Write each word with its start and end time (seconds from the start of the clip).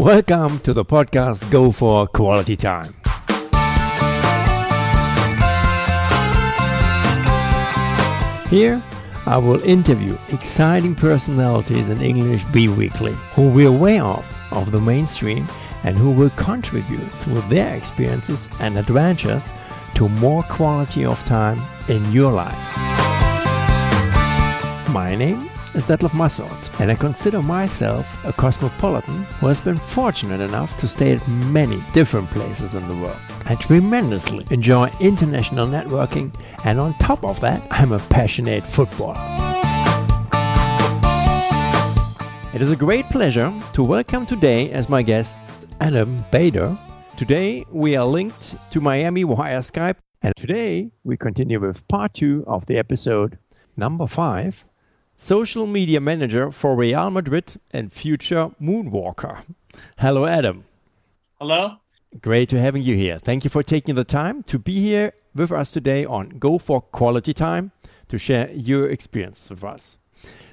Welcome 0.00 0.60
to 0.60 0.72
the 0.72 0.82
podcast 0.82 1.50
Go 1.50 1.72
for 1.72 2.06
Quality 2.06 2.56
Time. 2.56 2.94
Here, 8.48 8.82
I 9.26 9.36
will 9.36 9.62
interview 9.62 10.16
exciting 10.30 10.94
personalities 10.94 11.90
in 11.90 12.00
English 12.00 12.44
B 12.44 12.68
Weekly 12.68 13.12
who 13.34 13.50
will 13.50 13.76
way 13.76 13.98
off 13.98 14.24
of 14.52 14.72
the 14.72 14.80
mainstream 14.80 15.46
and 15.84 15.98
who 15.98 16.12
will 16.12 16.30
contribute 16.30 17.12
through 17.16 17.42
their 17.50 17.76
experiences 17.76 18.48
and 18.58 18.78
adventures 18.78 19.52
to 19.96 20.08
more 20.08 20.42
quality 20.44 21.04
of 21.04 21.22
time 21.26 21.60
in 21.90 22.10
your 22.10 22.32
life. 22.32 22.56
My 24.94 25.14
name 25.14 25.50
is 25.74 25.86
Detlef 25.86 26.14
Massorts, 26.14 26.68
and 26.80 26.90
I 26.90 26.96
consider 26.96 27.42
myself 27.42 28.24
a 28.24 28.32
cosmopolitan 28.32 29.22
who 29.38 29.46
has 29.46 29.60
been 29.60 29.78
fortunate 29.78 30.40
enough 30.40 30.78
to 30.80 30.88
stay 30.88 31.12
at 31.12 31.28
many 31.28 31.82
different 31.92 32.28
places 32.30 32.74
in 32.74 32.86
the 32.88 32.94
world. 32.94 33.16
I 33.44 33.54
tremendously 33.54 34.46
enjoy 34.50 34.90
international 34.98 35.66
networking, 35.66 36.34
and 36.64 36.80
on 36.80 36.94
top 36.94 37.24
of 37.24 37.40
that, 37.40 37.62
I'm 37.70 37.92
a 37.92 37.98
passionate 37.98 38.66
footballer. 38.66 39.14
It 42.52 42.62
is 42.62 42.72
a 42.72 42.76
great 42.76 43.06
pleasure 43.06 43.52
to 43.74 43.82
welcome 43.82 44.26
today 44.26 44.72
as 44.72 44.88
my 44.88 45.02
guest 45.02 45.38
Adam 45.80 46.24
Bader. 46.32 46.76
Today 47.16 47.64
we 47.70 47.94
are 47.94 48.06
linked 48.06 48.56
to 48.72 48.80
Miami 48.80 49.22
via 49.22 49.60
Skype, 49.60 49.96
and 50.20 50.34
today 50.36 50.90
we 51.04 51.16
continue 51.16 51.60
with 51.60 51.86
part 51.86 52.14
two 52.14 52.42
of 52.48 52.66
the 52.66 52.76
episode 52.76 53.38
number 53.76 54.08
five 54.08 54.64
social 55.20 55.66
media 55.66 56.00
manager 56.00 56.50
for 56.50 56.74
Real 56.74 57.10
Madrid 57.10 57.60
and 57.72 57.92
future 57.92 58.50
moonwalker. 58.58 59.42
Hello, 59.98 60.24
Adam. 60.24 60.64
Hello. 61.38 61.76
Great 62.22 62.48
to 62.48 62.58
having 62.58 62.82
you 62.82 62.96
here. 62.96 63.18
Thank 63.18 63.44
you 63.44 63.50
for 63.50 63.62
taking 63.62 63.96
the 63.96 64.04
time 64.04 64.42
to 64.44 64.58
be 64.58 64.80
here 64.80 65.12
with 65.34 65.52
us 65.52 65.72
today 65.72 66.06
on 66.06 66.30
Go 66.38 66.58
for 66.58 66.80
Quality 66.80 67.34
Time 67.34 67.70
to 68.08 68.16
share 68.16 68.50
your 68.52 68.88
experience 68.88 69.50
with 69.50 69.62
us. 69.62 69.98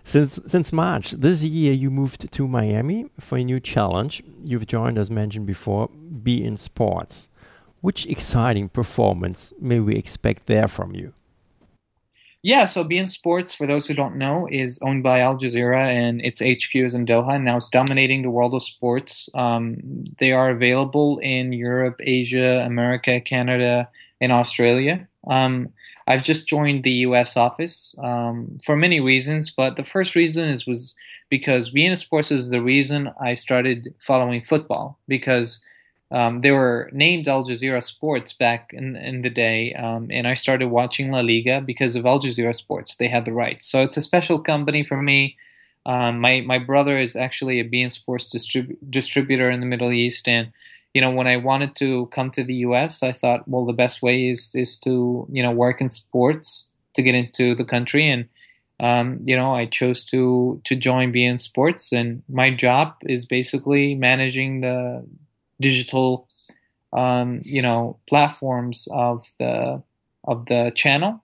Since 0.03 0.39
since 0.47 0.73
March 0.73 1.11
this 1.11 1.43
year, 1.43 1.71
you 1.71 1.89
moved 1.89 2.29
to 2.29 2.47
Miami 2.47 3.09
for 3.19 3.37
a 3.37 3.45
new 3.45 3.61
challenge. 3.61 4.21
You've 4.43 4.67
joined, 4.67 4.97
as 4.97 5.09
mentioned 5.09 5.45
before, 5.45 5.89
beIN 5.89 6.57
Sports. 6.57 7.29
Which 7.79 8.05
exciting 8.05 8.67
performance 8.67 9.53
may 9.61 9.79
we 9.79 9.95
expect 9.95 10.45
there 10.45 10.67
from 10.67 10.93
you? 10.93 11.13
Yeah, 12.43 12.65
so 12.65 12.83
beIN 12.83 13.07
Sports, 13.07 13.53
for 13.55 13.65
those 13.67 13.87
who 13.87 13.93
don't 13.93 14.15
know, 14.15 14.47
is 14.51 14.79
owned 14.81 15.03
by 15.03 15.19
Al 15.19 15.35
Jazeera 15.37 15.79
and 15.79 16.21
its 16.21 16.39
HQ 16.41 16.85
is 16.85 16.93
in 16.93 17.05
Doha. 17.05 17.35
And 17.35 17.45
now 17.45 17.57
it's 17.57 17.69
dominating 17.69 18.21
the 18.21 18.29
world 18.29 18.53
of 18.53 18.63
sports. 18.63 19.29
Um, 19.33 20.03
they 20.19 20.31
are 20.31 20.49
available 20.49 21.17
in 21.19 21.51
Europe, 21.51 21.99
Asia, 22.03 22.63
America, 22.65 23.19
Canada, 23.19 23.89
and 24.21 24.31
Australia. 24.31 25.07
Um, 25.27 25.69
I've 26.05 26.23
just 26.23 26.47
joined 26.47 26.83
the 26.83 26.91
US 27.07 27.35
office 27.35 27.93
um, 28.01 28.59
for 28.63 28.77
many 28.77 28.99
reasons, 29.01 29.49
but 29.49 29.75
the 29.75 29.83
first 29.83 30.15
reason 30.15 30.47
is 30.47 30.65
was 30.65 30.95
because 31.29 31.71
beIN 31.71 31.97
Sports 31.97 32.31
is 32.31 32.49
the 32.49 32.61
reason 32.61 33.11
I 33.19 33.33
started 33.33 33.93
following 33.99 34.41
football 34.43 34.97
because 35.07 35.61
um, 36.09 36.39
they 36.41 36.51
were 36.51 36.89
named 36.93 37.27
Al 37.27 37.43
Jazeera 37.43 37.83
Sports 37.83 38.31
back 38.31 38.71
in, 38.73 38.95
in 38.95 39.21
the 39.21 39.29
day, 39.29 39.73
um, 39.73 40.07
and 40.09 40.25
I 40.25 40.35
started 40.35 40.69
watching 40.69 41.11
La 41.11 41.19
Liga 41.19 41.59
because 41.59 41.95
of 41.95 42.05
Al 42.05 42.19
Jazeera 42.19 42.55
Sports. 42.55 42.95
They 42.95 43.09
had 43.09 43.25
the 43.25 43.33
rights, 43.33 43.65
so 43.65 43.83
it's 43.83 43.97
a 43.97 44.01
special 44.01 44.39
company 44.39 44.83
for 44.83 45.01
me. 45.01 45.35
Um, 45.85 46.19
my 46.19 46.41
my 46.41 46.59
brother 46.59 46.97
is 46.97 47.17
actually 47.17 47.59
a 47.59 47.67
beIN 47.67 47.91
Sports 47.91 48.33
distrib- 48.33 48.77
distributor 48.89 49.49
in 49.49 49.59
the 49.59 49.65
Middle 49.65 49.91
East, 49.91 50.29
and 50.29 50.53
you 50.93 51.01
know 51.01 51.11
when 51.11 51.27
I 51.27 51.35
wanted 51.35 51.75
to 51.77 52.05
come 52.07 52.31
to 52.31 52.43
the 52.43 52.55
U.S., 52.55 53.03
I 53.03 53.11
thought, 53.11 53.45
well, 53.45 53.65
the 53.65 53.73
best 53.73 54.01
way 54.01 54.29
is 54.29 54.51
is 54.55 54.79
to 54.79 55.27
you 55.29 55.43
know 55.43 55.51
work 55.51 55.81
in 55.81 55.89
sports 55.89 56.69
to 56.93 57.03
get 57.03 57.15
into 57.15 57.53
the 57.53 57.65
country, 57.65 58.09
and 58.09 58.29
um, 58.79 59.19
you 59.23 59.35
know 59.35 59.53
I 59.55 59.65
chose 59.65 60.05
to 60.05 60.61
to 60.63 60.75
join 60.77 61.11
beIN 61.11 61.37
Sports, 61.37 61.91
and 61.91 62.23
my 62.29 62.49
job 62.49 62.95
is 63.01 63.25
basically 63.25 63.93
managing 63.93 64.61
the 64.61 65.05
digital 65.59 66.27
um, 66.93 67.41
you 67.43 67.61
know 67.61 67.99
platforms 68.07 68.87
of 68.91 69.31
the 69.39 69.81
of 70.23 70.45
the 70.47 70.71
channel 70.75 71.23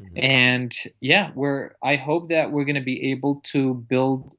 mm-hmm. 0.00 0.16
and 0.16 0.74
yeah 1.00 1.30
we're 1.34 1.74
i 1.82 1.96
hope 1.96 2.28
that 2.28 2.52
we're 2.52 2.64
going 2.64 2.74
to 2.74 2.80
be 2.80 3.10
able 3.10 3.40
to 3.44 3.74
build 3.74 4.34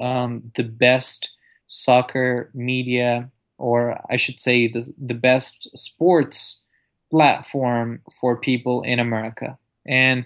um, 0.00 0.50
the 0.54 0.64
best 0.64 1.30
soccer 1.66 2.50
media 2.54 3.30
or 3.58 4.00
i 4.10 4.16
should 4.16 4.40
say 4.40 4.68
the, 4.68 4.92
the 4.98 5.14
best 5.14 5.76
sports 5.76 6.64
platform 7.10 8.00
for 8.20 8.36
people 8.36 8.82
in 8.82 8.98
america 8.98 9.58
and 9.86 10.24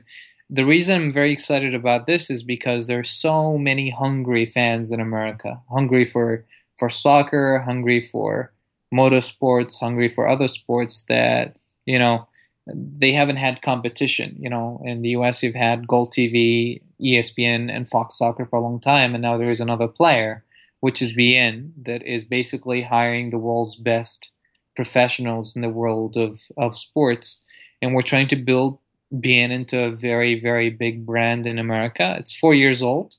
the 0.50 0.64
reason 0.64 1.00
i'm 1.00 1.10
very 1.10 1.32
excited 1.32 1.74
about 1.74 2.06
this 2.06 2.30
is 2.30 2.42
because 2.42 2.86
there's 2.86 3.10
so 3.10 3.56
many 3.56 3.91
hungry 3.91 4.47
fans 4.47 4.92
in 4.92 5.00
america 5.00 5.60
hungry 5.70 6.04
for 6.04 6.44
for 6.78 6.88
soccer, 6.88 7.60
hungry 7.60 8.00
for 8.00 8.53
motorsports, 8.93 9.81
hungry 9.81 10.09
for 10.09 10.28
other 10.28 10.49
sports 10.49 11.05
that, 11.09 11.56
you 11.87 11.99
know, 11.99 12.27
they 12.66 13.12
haven't 13.12 13.37
had 13.37 13.62
competition. 13.62 14.37
You 14.38 14.50
know, 14.50 14.81
in 14.84 15.03
the 15.03 15.10
US, 15.10 15.43
you've 15.43 15.55
had 15.55 15.87
GolTV, 15.87 16.83
ESPN, 17.00 17.75
and 17.75 17.88
Fox 17.88 18.19
Soccer 18.19 18.44
for 18.44 18.59
a 18.59 18.62
long 18.62 18.81
time, 18.81 19.15
and 19.15 19.22
now 19.22 19.37
there 19.37 19.50
is 19.50 19.60
another 19.60 19.88
player, 19.88 20.44
which 20.81 21.03
is 21.03 21.16
beIN, 21.16 21.72
that 21.83 22.03
is 22.03 22.25
basically 22.25 22.83
hiring 22.83 23.31
the 23.31 23.39
world's 23.39 23.77
best 23.77 24.31
professionals 24.77 25.54
in 25.56 25.62
the 25.62 25.69
world 25.69 26.16
of, 26.16 26.41
of 26.56 26.77
sports. 26.77 27.43
And 27.81 27.94
we're 27.94 28.03
trying 28.03 28.28
to 28.28 28.37
build 28.37 28.78
beIN 29.12 29.50
into 29.50 29.84
a 29.84 29.93
very, 29.93 30.39
very 30.39 30.71
big 30.71 31.04
brand 31.04 31.47
in 31.47 31.59
America. 31.59 32.15
It's 32.19 32.37
four 32.37 32.54
years 32.54 32.83
old. 32.83 33.16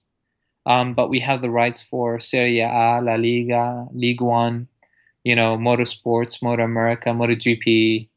Um, 0.66 0.94
but 0.94 1.09
we 1.09 1.19
have 1.19 1.41
the 1.41 1.50
rights 1.50 1.81
for 1.81 2.19
Serie 2.19 2.59
A, 2.59 3.01
La 3.01 3.16
Liga, 3.16 3.88
Ligue 3.94 4.22
1, 4.22 4.68
you 5.24 5.35
know, 5.35 5.57
Motorsports, 5.57 6.41
MotoAmerica, 6.41 7.07
MotoGP, 7.07 8.07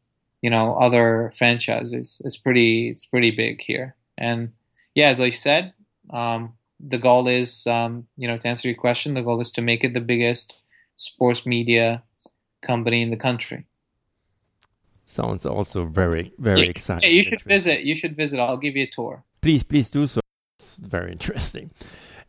you 0.42 0.50
know, 0.50 0.74
other 0.74 1.32
franchises. 1.36 2.22
It's 2.24 2.36
pretty, 2.36 2.88
it's 2.88 3.04
pretty 3.04 3.32
big 3.32 3.60
here. 3.60 3.96
And 4.16 4.52
yeah, 4.94 5.08
as 5.08 5.20
I 5.20 5.30
said, 5.30 5.72
um, 6.10 6.54
the 6.78 6.98
goal 6.98 7.26
is, 7.26 7.66
um, 7.66 8.06
you 8.16 8.28
know, 8.28 8.36
to 8.36 8.48
answer 8.48 8.68
your 8.68 8.76
question, 8.76 9.14
the 9.14 9.22
goal 9.22 9.40
is 9.40 9.50
to 9.52 9.62
make 9.62 9.82
it 9.82 9.94
the 9.94 10.00
biggest 10.00 10.54
sports 10.94 11.46
media 11.46 12.02
company 12.62 13.02
in 13.02 13.10
the 13.10 13.16
country. 13.16 13.66
Sounds 15.04 15.46
also 15.46 15.84
very, 15.84 16.32
very 16.38 16.62
yeah, 16.62 16.70
exciting. 16.70 17.10
Yeah, 17.10 17.16
you 17.16 17.22
should 17.22 17.42
visit. 17.42 17.80
You 17.82 17.94
should 17.94 18.16
visit. 18.16 18.40
I'll 18.40 18.56
give 18.56 18.76
you 18.76 18.84
a 18.84 18.88
tour. 18.88 19.22
Please, 19.40 19.62
please 19.62 19.88
do 19.88 20.06
so. 20.06 20.20
It's 20.58 20.76
very 20.76 21.12
interesting. 21.12 21.70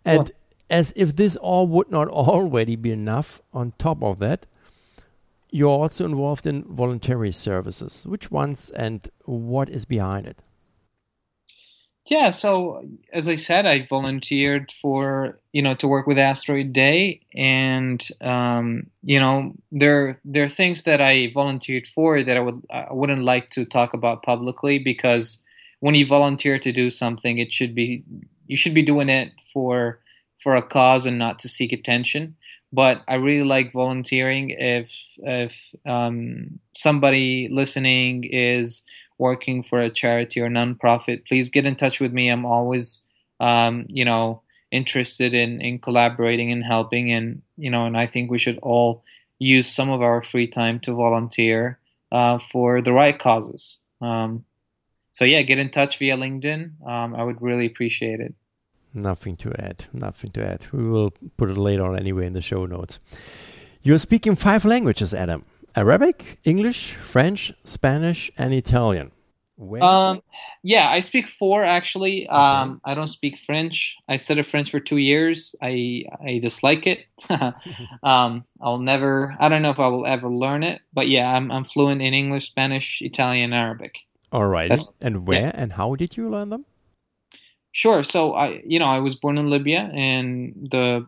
And 0.07 0.31
as 0.69 0.93
if 0.95 1.15
this 1.15 1.35
all 1.35 1.67
would 1.67 1.91
not 1.91 2.07
already 2.07 2.75
be 2.75 2.91
enough, 2.91 3.41
on 3.53 3.73
top 3.77 4.03
of 4.03 4.19
that, 4.19 4.45
you're 5.49 5.69
also 5.69 6.05
involved 6.05 6.45
in 6.45 6.63
voluntary 6.63 7.31
services. 7.31 8.05
Which 8.05 8.31
ones 8.31 8.69
and 8.71 9.07
what 9.25 9.69
is 9.69 9.85
behind 9.85 10.27
it? 10.27 10.39
Yeah, 12.09 12.29
so 12.29 12.85
as 13.11 13.27
I 13.27 13.35
said, 13.35 13.65
I 13.65 13.81
volunteered 13.81 14.71
for 14.71 15.39
you 15.51 15.61
know 15.61 15.75
to 15.75 15.89
work 15.89 16.07
with 16.07 16.17
Asteroid 16.17 16.71
Day, 16.71 17.21
and 17.35 18.05
um, 18.21 18.87
you 19.03 19.19
know 19.19 19.53
there 19.73 20.21
there 20.23 20.45
are 20.45 20.49
things 20.49 20.83
that 20.83 21.01
I 21.01 21.29
volunteered 21.33 21.85
for 21.85 22.23
that 22.23 22.37
I 22.37 22.39
would 22.39 22.65
I 22.69 22.93
wouldn't 22.93 23.23
like 23.23 23.49
to 23.51 23.65
talk 23.65 23.93
about 23.93 24.23
publicly 24.23 24.79
because 24.79 25.43
when 25.81 25.95
you 25.95 26.05
volunteer 26.05 26.57
to 26.59 26.71
do 26.71 26.91
something, 26.91 27.39
it 27.39 27.51
should 27.51 27.75
be 27.75 28.03
you 28.47 28.57
should 28.57 28.73
be 28.73 28.83
doing 28.83 29.09
it 29.09 29.31
for 29.53 29.99
for 30.41 30.55
a 30.55 30.61
cause 30.61 31.05
and 31.05 31.17
not 31.17 31.39
to 31.39 31.49
seek 31.49 31.73
attention. 31.73 32.35
But 32.71 33.01
I 33.07 33.15
really 33.15 33.47
like 33.47 33.71
volunteering. 33.71 34.49
If 34.49 34.91
if 35.17 35.73
um, 35.85 36.59
somebody 36.75 37.47
listening 37.49 38.23
is 38.25 38.83
working 39.17 39.63
for 39.63 39.79
a 39.81 39.89
charity 39.89 40.39
or 40.39 40.49
nonprofit, 40.49 41.25
please 41.27 41.49
get 41.49 41.65
in 41.65 41.75
touch 41.75 41.99
with 41.99 42.13
me. 42.13 42.29
I'm 42.29 42.45
always 42.45 43.01
um, 43.39 43.85
you 43.89 44.05
know 44.05 44.41
interested 44.71 45.33
in 45.33 45.61
in 45.61 45.79
collaborating 45.79 46.51
and 46.51 46.63
helping, 46.63 47.11
and 47.11 47.41
you 47.55 47.69
know, 47.69 47.85
and 47.85 47.97
I 47.97 48.05
think 48.05 48.29
we 48.29 48.39
should 48.39 48.59
all 48.61 49.03
use 49.39 49.67
some 49.73 49.89
of 49.89 50.01
our 50.01 50.21
free 50.21 50.47
time 50.47 50.79
to 50.81 50.93
volunteer 50.93 51.79
uh, 52.11 52.37
for 52.37 52.81
the 52.81 52.93
right 52.93 53.17
causes. 53.17 53.79
Um, 54.01 54.45
so 55.11 55.25
yeah, 55.25 55.41
get 55.41 55.57
in 55.57 55.69
touch 55.69 55.97
via 55.97 56.17
LinkedIn. 56.17 56.85
Um, 56.85 57.15
I 57.15 57.23
would 57.23 57.41
really 57.41 57.65
appreciate 57.65 58.19
it. 58.19 58.35
Nothing 58.97 59.37
to 59.37 59.53
add. 59.59 59.85
Nothing 59.93 60.31
to 60.31 60.45
add. 60.45 60.65
We 60.73 60.87
will 60.89 61.13
put 61.37 61.49
it 61.51 61.57
later 61.57 61.85
on 61.85 61.97
anyway 61.99 62.25
in 62.25 62.33
the 62.33 62.41
show 62.41 62.65
notes. 62.65 62.99
You're 63.83 63.99
speaking 63.99 64.35
five 64.35 64.65
languages, 64.65 65.13
Adam 65.13 65.45
Arabic, 65.75 66.39
English, 66.43 66.93
French, 66.93 67.53
Spanish, 67.63 68.31
and 68.37 68.53
Italian. 68.53 69.11
Where? 69.55 69.83
Um, 69.83 70.21
yeah, 70.63 70.87
I 70.89 70.99
speak 70.99 71.27
four 71.27 71.63
actually. 71.63 72.27
Um, 72.27 72.79
I 72.85 72.93
don't 72.93 73.07
speak 73.07 73.37
French. 73.37 73.97
I 74.07 74.17
studied 74.17 74.45
French 74.45 74.69
for 74.71 74.79
two 74.79 74.97
years. 74.97 75.55
I 75.61 76.03
I 76.23 76.39
dislike 76.39 76.85
it. 76.87 77.05
um, 78.03 78.43
I'll 78.61 78.77
never. 78.79 79.35
I 79.39 79.49
don't 79.49 79.61
know 79.61 79.71
if 79.71 79.79
I 79.79 79.87
will 79.87 80.05
ever 80.05 80.29
learn 80.29 80.63
it. 80.63 80.81
But 80.93 81.07
yeah, 81.07 81.31
I'm 81.35 81.51
I'm 81.51 81.63
fluent 81.63 82.01
in 82.01 82.13
English, 82.13 82.47
Spanish, 82.47 83.01
Italian, 83.01 83.53
Arabic. 83.53 83.99
All 84.31 84.45
right. 84.45 84.69
That's- 84.69 84.91
And 85.01 85.27
where 85.27 85.41
yeah. 85.41 85.51
and 85.53 85.73
how 85.73 85.95
did 85.95 86.17
you 86.17 86.29
learn 86.29 86.49
them? 86.49 86.65
Sure. 87.77 88.01
So 88.01 88.33
I, 88.33 88.63
you 88.65 88.79
know, 88.79 88.87
I 88.87 89.01
was 89.01 89.15
born 89.15 89.37
in 89.37 89.51
Libya, 89.51 89.91
and 89.93 90.67
the 90.71 91.05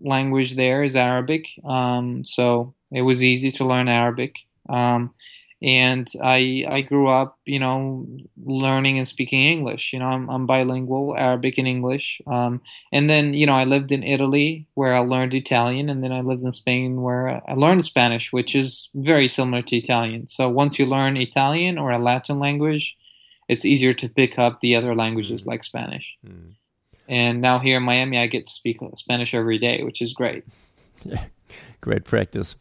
language 0.00 0.56
there 0.56 0.82
is 0.82 0.96
Arabic. 0.96 1.46
Um, 1.64 2.24
so 2.24 2.74
it 2.90 3.02
was 3.02 3.22
easy 3.22 3.52
to 3.52 3.64
learn 3.64 3.86
Arabic. 3.88 4.34
Um, 4.68 5.14
and 5.62 6.10
I 6.20 6.66
I 6.68 6.80
grew 6.80 7.06
up, 7.06 7.38
you 7.46 7.60
know, 7.60 8.04
learning 8.44 8.98
and 8.98 9.06
speaking 9.06 9.44
English. 9.44 9.92
You 9.92 10.00
know, 10.00 10.06
I'm, 10.06 10.28
I'm 10.28 10.44
bilingual, 10.44 11.14
Arabic 11.16 11.56
and 11.56 11.68
English. 11.68 12.20
Um, 12.26 12.62
and 12.90 13.08
then 13.08 13.32
you 13.32 13.46
know, 13.46 13.54
I 13.54 13.62
lived 13.62 13.92
in 13.92 14.02
Italy 14.02 14.66
where 14.74 14.94
I 14.94 14.98
learned 15.06 15.34
Italian, 15.34 15.88
and 15.88 16.02
then 16.02 16.10
I 16.10 16.22
lived 16.22 16.42
in 16.42 16.50
Spain 16.50 17.02
where 17.02 17.40
I 17.48 17.54
learned 17.54 17.84
Spanish, 17.84 18.32
which 18.32 18.56
is 18.56 18.90
very 18.92 19.28
similar 19.28 19.62
to 19.62 19.76
Italian. 19.76 20.26
So 20.26 20.48
once 20.48 20.80
you 20.80 20.86
learn 20.86 21.16
Italian 21.16 21.78
or 21.78 21.92
a 21.92 21.98
Latin 22.00 22.40
language, 22.40 22.96
it's 23.48 23.64
easier 23.64 23.92
to 23.94 24.08
pick 24.08 24.38
up 24.38 24.60
the 24.60 24.74
other 24.76 24.94
languages 24.94 25.44
Mm. 25.44 25.46
like 25.46 25.64
Spanish. 25.64 26.18
Mm. 26.26 26.54
And 27.08 27.40
now 27.40 27.58
here 27.58 27.76
in 27.78 27.82
Miami, 27.82 28.18
I 28.18 28.26
get 28.26 28.46
to 28.46 28.52
speak 28.52 28.78
Spanish 28.94 29.34
every 29.34 29.58
day, 29.58 29.82
which 29.82 30.00
is 30.02 30.12
great. 30.12 30.44
Yeah, 31.04 31.24
great 31.80 32.04
practice. 32.04 32.54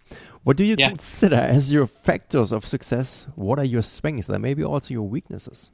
What 0.44 0.58
do 0.58 0.64
you 0.64 0.76
Yeah. 0.78 0.90
consider 0.90 1.36
as 1.36 1.72
your 1.72 1.86
factors 1.86 2.52
of 2.52 2.66
success? 2.66 3.28
What 3.36 3.60
are 3.60 3.66
your 3.66 3.84
strengths? 3.84 4.26
There 4.28 4.40
maybe 4.40 4.64
also 4.64 4.94
your 4.94 5.08
weaknesses. 5.08 5.70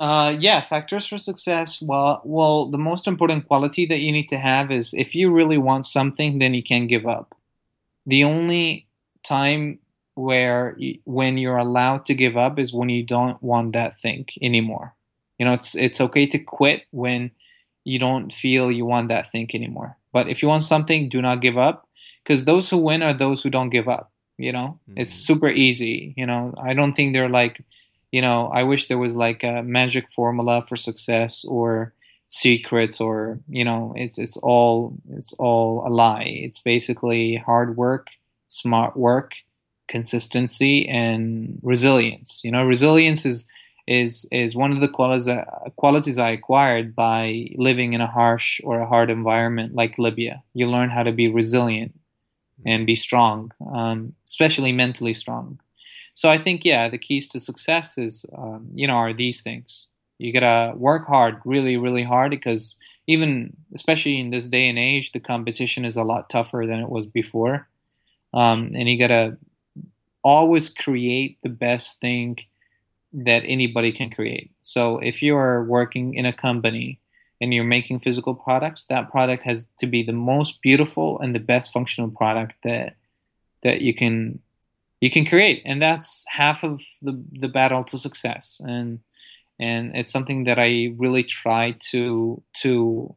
Uh, 0.00 0.34
yeah, 0.40 0.62
factors 0.62 1.06
for 1.06 1.18
success. 1.18 1.82
Well, 1.82 2.22
well, 2.24 2.70
the 2.70 2.78
most 2.78 3.06
important 3.06 3.46
quality 3.46 3.84
that 3.84 3.98
you 4.00 4.10
need 4.12 4.28
to 4.30 4.38
have 4.38 4.70
is 4.72 4.94
if 4.94 5.14
you 5.14 5.30
really 5.30 5.58
want 5.58 5.84
something, 5.84 6.38
then 6.38 6.54
you 6.54 6.62
can't 6.62 6.88
give 6.88 7.06
up. 7.06 7.34
The 8.06 8.24
only 8.24 8.86
time 9.22 9.78
where 10.14 10.74
you, 10.78 10.98
when 11.04 11.38
you're 11.38 11.56
allowed 11.56 12.04
to 12.06 12.14
give 12.14 12.36
up 12.36 12.58
is 12.58 12.72
when 12.72 12.88
you 12.88 13.02
don't 13.02 13.42
want 13.42 13.72
that 13.72 13.96
thing 13.98 14.26
anymore. 14.42 14.94
You 15.38 15.46
know, 15.46 15.52
it's 15.52 15.74
it's 15.74 16.00
okay 16.00 16.26
to 16.26 16.38
quit 16.38 16.82
when 16.90 17.30
you 17.84 17.98
don't 17.98 18.32
feel 18.32 18.70
you 18.70 18.84
want 18.84 19.08
that 19.08 19.30
thing 19.30 19.48
anymore. 19.54 19.96
But 20.12 20.28
if 20.28 20.42
you 20.42 20.48
want 20.48 20.62
something, 20.62 21.08
do 21.08 21.22
not 21.22 21.40
give 21.40 21.56
up 21.56 21.88
because 22.22 22.44
those 22.44 22.68
who 22.70 22.76
win 22.78 23.02
are 23.02 23.14
those 23.14 23.42
who 23.42 23.50
don't 23.50 23.70
give 23.70 23.88
up. 23.88 24.10
You 24.36 24.52
know, 24.52 24.78
it's 24.96 25.10
Mhm. 25.10 25.20
super 25.26 25.48
easy. 25.50 26.14
You 26.16 26.26
know, 26.26 26.54
I 26.58 26.74
don't 26.74 26.94
think 26.94 27.12
they're 27.14 27.28
like 27.28 27.62
you 28.12 28.20
know, 28.20 28.48
I 28.48 28.64
wish 28.64 28.88
there 28.88 28.98
was 28.98 29.14
like 29.14 29.44
a 29.44 29.62
magic 29.62 30.10
formula 30.10 30.62
for 30.66 30.74
success 30.76 31.44
or 31.44 31.94
secrets 32.28 33.00
or 33.00 33.38
you 33.48 33.64
know, 33.64 33.92
it's 33.96 34.18
it's 34.18 34.36
all 34.38 34.94
it's 35.10 35.32
all 35.34 35.86
a 35.86 35.90
lie. 35.90 36.24
It's 36.26 36.58
basically 36.60 37.36
hard 37.36 37.76
work, 37.76 38.08
smart 38.48 38.96
work, 38.96 39.32
consistency 39.90 40.88
and 40.88 41.60
resilience. 41.62 42.40
You 42.44 42.52
know, 42.52 42.64
resilience 42.64 43.26
is 43.26 43.48
is 43.88 44.26
is 44.32 44.56
one 44.56 44.72
of 44.72 44.80
the 44.80 44.88
qualities 44.88 45.28
qualities 45.76 46.18
I 46.18 46.30
acquired 46.30 46.96
by 46.96 47.50
living 47.56 47.92
in 47.94 48.02
a 48.02 48.14
harsh 48.18 48.60
or 48.64 48.80
a 48.80 48.88
hard 48.94 49.10
environment 49.10 49.74
like 49.74 49.98
Libya. 49.98 50.42
You 50.54 50.66
learn 50.70 50.90
how 50.90 51.04
to 51.04 51.12
be 51.12 51.28
resilient 51.28 51.92
and 52.66 52.86
be 52.86 52.94
strong, 52.94 53.52
um, 53.74 54.14
especially 54.26 54.72
mentally 54.72 55.14
strong. 55.14 55.60
So 56.14 56.30
I 56.30 56.38
think 56.38 56.64
yeah, 56.64 56.88
the 56.88 56.98
keys 56.98 57.28
to 57.30 57.40
success 57.40 57.98
is 57.98 58.26
um, 58.36 58.68
you 58.74 58.86
know 58.88 58.94
are 58.96 59.14
these 59.14 59.42
things. 59.42 59.86
You 60.18 60.32
gotta 60.32 60.76
work 60.76 61.06
hard, 61.08 61.40
really, 61.44 61.76
really 61.78 62.04
hard, 62.04 62.30
because 62.30 62.76
even 63.06 63.56
especially 63.74 64.20
in 64.20 64.30
this 64.30 64.48
day 64.48 64.68
and 64.68 64.78
age, 64.78 65.12
the 65.12 65.20
competition 65.20 65.84
is 65.84 65.96
a 65.96 66.04
lot 66.04 66.30
tougher 66.30 66.64
than 66.66 66.80
it 66.80 66.90
was 66.90 67.06
before, 67.06 67.68
um, 68.34 68.72
and 68.74 68.88
you 68.88 68.98
gotta 68.98 69.38
always 70.22 70.68
create 70.68 71.38
the 71.42 71.48
best 71.48 72.00
thing 72.00 72.38
that 73.12 73.42
anybody 73.44 73.92
can 73.92 74.10
create. 74.10 74.52
So 74.62 74.98
if 74.98 75.22
you 75.22 75.36
are 75.36 75.64
working 75.64 76.14
in 76.14 76.26
a 76.26 76.32
company 76.32 77.00
and 77.40 77.52
you're 77.52 77.64
making 77.64 77.98
physical 77.98 78.34
products, 78.34 78.84
that 78.86 79.10
product 79.10 79.42
has 79.44 79.66
to 79.78 79.86
be 79.86 80.02
the 80.02 80.12
most 80.12 80.62
beautiful 80.62 81.18
and 81.20 81.34
the 81.34 81.40
best 81.40 81.72
functional 81.72 82.10
product 82.10 82.54
that 82.64 82.96
that 83.62 83.80
you 83.80 83.94
can 83.94 84.40
you 85.00 85.10
can 85.10 85.24
create, 85.24 85.62
and 85.64 85.80
that's 85.80 86.24
half 86.28 86.62
of 86.62 86.82
the 87.02 87.22
the 87.32 87.48
battle 87.48 87.82
to 87.84 87.98
success. 87.98 88.60
And 88.64 89.00
and 89.58 89.96
it's 89.96 90.10
something 90.10 90.44
that 90.44 90.58
I 90.58 90.94
really 90.96 91.24
try 91.24 91.76
to 91.90 92.42
to 92.62 93.14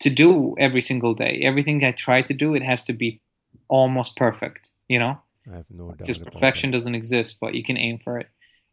to 0.00 0.10
do 0.10 0.54
every 0.58 0.80
single 0.80 1.14
day. 1.14 1.40
Everything 1.42 1.84
I 1.84 1.92
try 1.92 2.22
to 2.22 2.34
do, 2.34 2.54
it 2.54 2.62
has 2.62 2.84
to 2.84 2.92
be 2.92 3.20
almost 3.68 4.16
perfect. 4.16 4.70
You 4.88 4.98
know, 4.98 5.18
I 5.50 5.56
have 5.56 5.66
no 5.70 5.88
doubt. 5.88 5.98
because 5.98 6.18
perfection 6.18 6.70
doesn't 6.70 6.94
exist, 6.94 7.38
but 7.40 7.54
you 7.54 7.62
can 7.62 7.76
aim 7.76 7.98
for 7.98 8.18
it. 8.18 8.28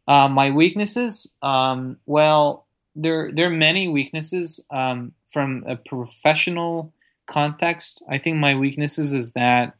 Uh, 0.08 0.28
my 0.28 0.50
weaknesses, 0.50 1.34
um, 1.42 1.98
well, 2.06 2.66
there 2.94 3.30
there 3.32 3.46
are 3.46 3.50
many 3.50 3.88
weaknesses 3.88 4.64
um, 4.70 5.12
from 5.26 5.64
a 5.66 5.76
professional 5.76 6.92
context. 7.26 8.02
I 8.08 8.18
think 8.18 8.36
my 8.38 8.54
weaknesses 8.54 9.12
is 9.12 9.32
that 9.32 9.74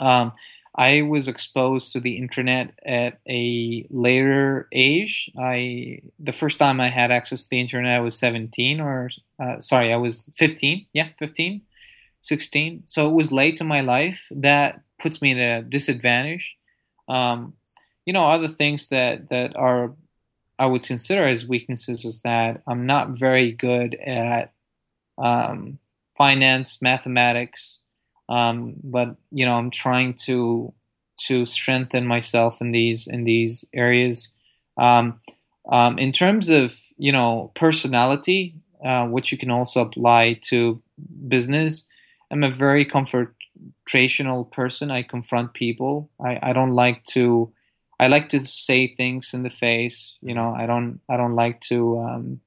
um, 0.00 0.32
I 0.74 1.02
was 1.02 1.28
exposed 1.28 1.92
to 1.92 2.00
the 2.00 2.16
internet 2.16 2.72
at 2.84 3.18
a 3.28 3.86
later 3.90 4.68
age. 4.72 5.30
I 5.38 6.00
the 6.18 6.32
first 6.32 6.58
time 6.58 6.80
I 6.80 6.88
had 6.88 7.10
access 7.10 7.44
to 7.44 7.50
the 7.50 7.60
internet, 7.60 7.98
I 7.98 8.00
was 8.00 8.18
17 8.18 8.80
or 8.80 9.10
uh, 9.38 9.60
sorry, 9.60 9.92
I 9.92 9.96
was 9.96 10.30
15. 10.34 10.86
Yeah, 10.92 11.08
15, 11.18 11.62
16. 12.20 12.82
So 12.86 13.08
it 13.08 13.12
was 13.12 13.32
late 13.32 13.60
in 13.60 13.66
my 13.66 13.80
life. 13.80 14.28
That 14.30 14.80
puts 15.02 15.20
me 15.20 15.32
at 15.32 15.58
a 15.58 15.62
disadvantage. 15.62 16.56
Um, 17.08 17.54
you 18.06 18.12
know, 18.12 18.28
other 18.28 18.48
things 18.48 18.88
that 18.88 19.28
that 19.30 19.54
are 19.56 19.94
I 20.58 20.66
would 20.66 20.84
consider 20.84 21.24
as 21.24 21.46
weaknesses 21.46 22.04
is 22.04 22.20
that 22.20 22.62
I'm 22.66 22.86
not 22.86 23.18
very 23.18 23.52
good 23.52 23.94
at 23.96 24.52
um, 25.18 25.78
finance, 26.16 26.80
mathematics, 26.80 27.80
um, 28.28 28.74
but 28.82 29.16
you 29.30 29.44
know, 29.44 29.54
I'm 29.54 29.70
trying 29.70 30.14
to 30.26 30.72
to 31.26 31.46
strengthen 31.46 32.06
myself 32.06 32.60
in 32.60 32.72
these 32.72 33.06
in 33.06 33.24
these 33.24 33.64
areas. 33.74 34.32
Um, 34.78 35.20
um, 35.70 35.98
in 35.98 36.12
terms 36.12 36.48
of 36.48 36.78
you 36.96 37.12
know 37.12 37.50
personality, 37.54 38.54
uh, 38.84 39.06
which 39.06 39.32
you 39.32 39.38
can 39.38 39.50
also 39.50 39.80
apply 39.80 40.38
to 40.42 40.82
business, 41.28 41.86
I'm 42.30 42.44
a 42.44 42.50
very 42.50 42.84
confrontational 43.88 44.50
person. 44.50 44.90
I 44.90 45.02
confront 45.02 45.54
people. 45.54 46.10
I, 46.24 46.38
I 46.42 46.52
don't 46.52 46.72
like 46.72 47.04
to. 47.04 47.52
I 48.00 48.08
like 48.08 48.30
to 48.30 48.40
say 48.40 48.94
things 48.94 49.32
in 49.32 49.42
the 49.42 49.50
face. 49.50 50.18
You 50.20 50.34
know, 50.34 50.54
I 50.56 50.66
don't. 50.66 51.00
I 51.08 51.16
don't 51.16 51.34
like 51.34 51.60
to 51.62 51.98
um, 52.00 52.40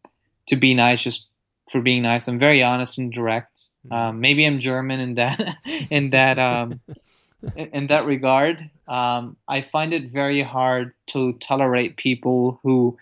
to 0.48 0.56
be 0.56 0.74
nice 0.74 1.04
just 1.04 1.28
for 1.72 1.82
being 1.82 2.04
nice. 2.04 2.28
I'm 2.28 2.40
very 2.40 2.64
honest 2.64 2.98
and 2.98 3.12
direct. 3.12 3.62
Um, 3.92 4.20
maybe 4.20 4.46
I'm 4.46 4.60
German 4.60 5.00
in 5.00 5.14
that 5.16 5.58
in 5.90 6.10
that 6.12 6.40
um, 6.40 6.82
in, 7.56 7.68
in 7.74 7.88
that 7.88 8.06
regard. 8.06 8.70
Um, 8.88 9.38
I 9.48 9.62
find 9.62 9.94
it 9.94 10.12
very 10.12 10.42
hard 10.42 10.94
to 11.08 11.34
tolerate 11.34 11.98
people 11.98 12.60
who 12.64 12.98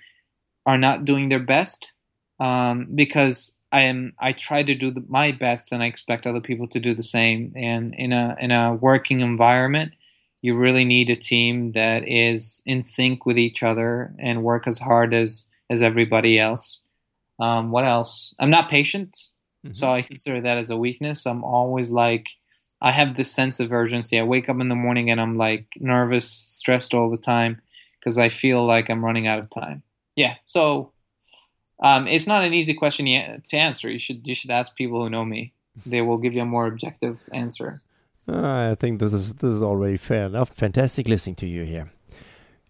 are 0.65 0.77
not 0.77 1.05
doing 1.05 1.29
their 1.29 1.39
best 1.39 1.93
um, 2.39 2.87
because 2.93 3.57
I 3.73 3.81
am 3.81 4.13
I 4.19 4.33
try 4.33 4.63
to 4.63 4.75
do 4.75 4.91
the, 4.91 5.03
my 5.09 5.31
best 5.31 5.73
and 5.73 5.83
I 5.83 5.87
expect 5.87 6.27
other 6.27 6.41
people 6.41 6.67
to 6.69 6.79
do 6.79 6.95
the 6.95 7.03
same. 7.03 7.51
And 7.55 7.95
in 7.95 8.13
a 8.13 8.37
in 8.39 8.51
a 8.51 8.75
working 8.75 9.21
environment, 9.21 9.93
you 10.43 10.55
really 10.55 10.85
need 10.85 11.09
a 11.09 11.15
team 11.15 11.71
that 11.71 12.07
is 12.07 12.61
in 12.65 12.85
sync 12.85 13.25
with 13.25 13.39
each 13.39 13.63
other 13.63 14.15
and 14.19 14.43
work 14.43 14.67
as 14.67 14.79
hard 14.79 15.13
as 15.13 15.49
as 15.71 15.81
everybody 15.81 16.39
else. 16.39 16.81
Um, 17.39 17.71
what 17.71 17.85
else? 17.85 18.35
I'm 18.39 18.51
not 18.51 18.69
patient. 18.69 19.17
Mhm. 19.65 19.75
So 19.75 19.91
I 19.91 20.03
consider 20.03 20.39
that 20.41 20.59
as 20.59 20.69
a 20.69 20.77
weakness. 20.77 21.25
I'm 21.25 21.43
always 21.43 21.89
like, 21.89 22.29
I 22.81 22.91
have 22.91 23.15
this 23.17 23.31
sense 23.31 23.59
of 23.59 23.73
urgency. 23.73 24.19
I 24.19 24.23
wake 24.23 24.49
up 24.49 24.61
in 24.61 24.69
the 24.69 24.75
morning 24.75 25.09
and 25.09 25.19
I'm 25.19 25.37
like 25.37 25.65
nervous, 25.79 26.29
stressed 26.29 26.93
all 26.93 27.09
the 27.09 27.17
time 27.17 27.61
because 27.99 28.19
I 28.19 28.29
feel 28.29 28.65
like 28.65 28.89
I'm 28.89 29.03
running 29.03 29.27
out 29.27 29.39
of 29.39 29.49
time. 29.49 29.83
Yeah. 30.15 30.35
So 30.45 30.92
um, 31.83 32.07
it's 32.07 32.25
not 32.25 32.43
an 32.43 32.53
easy 32.53 32.73
question 32.73 33.05
to 33.05 33.57
answer. 33.57 33.91
You 33.91 33.99
should 33.99 34.25
you 34.25 34.33
should 34.33 34.49
ask 34.49 34.75
people 34.75 35.03
who 35.03 35.09
know 35.09 35.25
me. 35.25 35.53
They 35.85 36.01
will 36.01 36.17
give 36.17 36.33
you 36.33 36.41
a 36.41 36.45
more 36.45 36.65
objective 36.65 37.19
answer. 37.31 37.79
Ah, 38.27 38.71
I 38.71 38.75
think 38.75 38.99
this 38.99 39.11
is 39.11 39.33
this 39.33 39.51
is 39.51 39.61
already 39.61 39.97
fair 39.97 40.25
enough. 40.27 40.49
Fantastic 40.55 41.07
listening 41.07 41.35
to 41.35 41.45
you 41.45 41.63
here. 41.65 41.91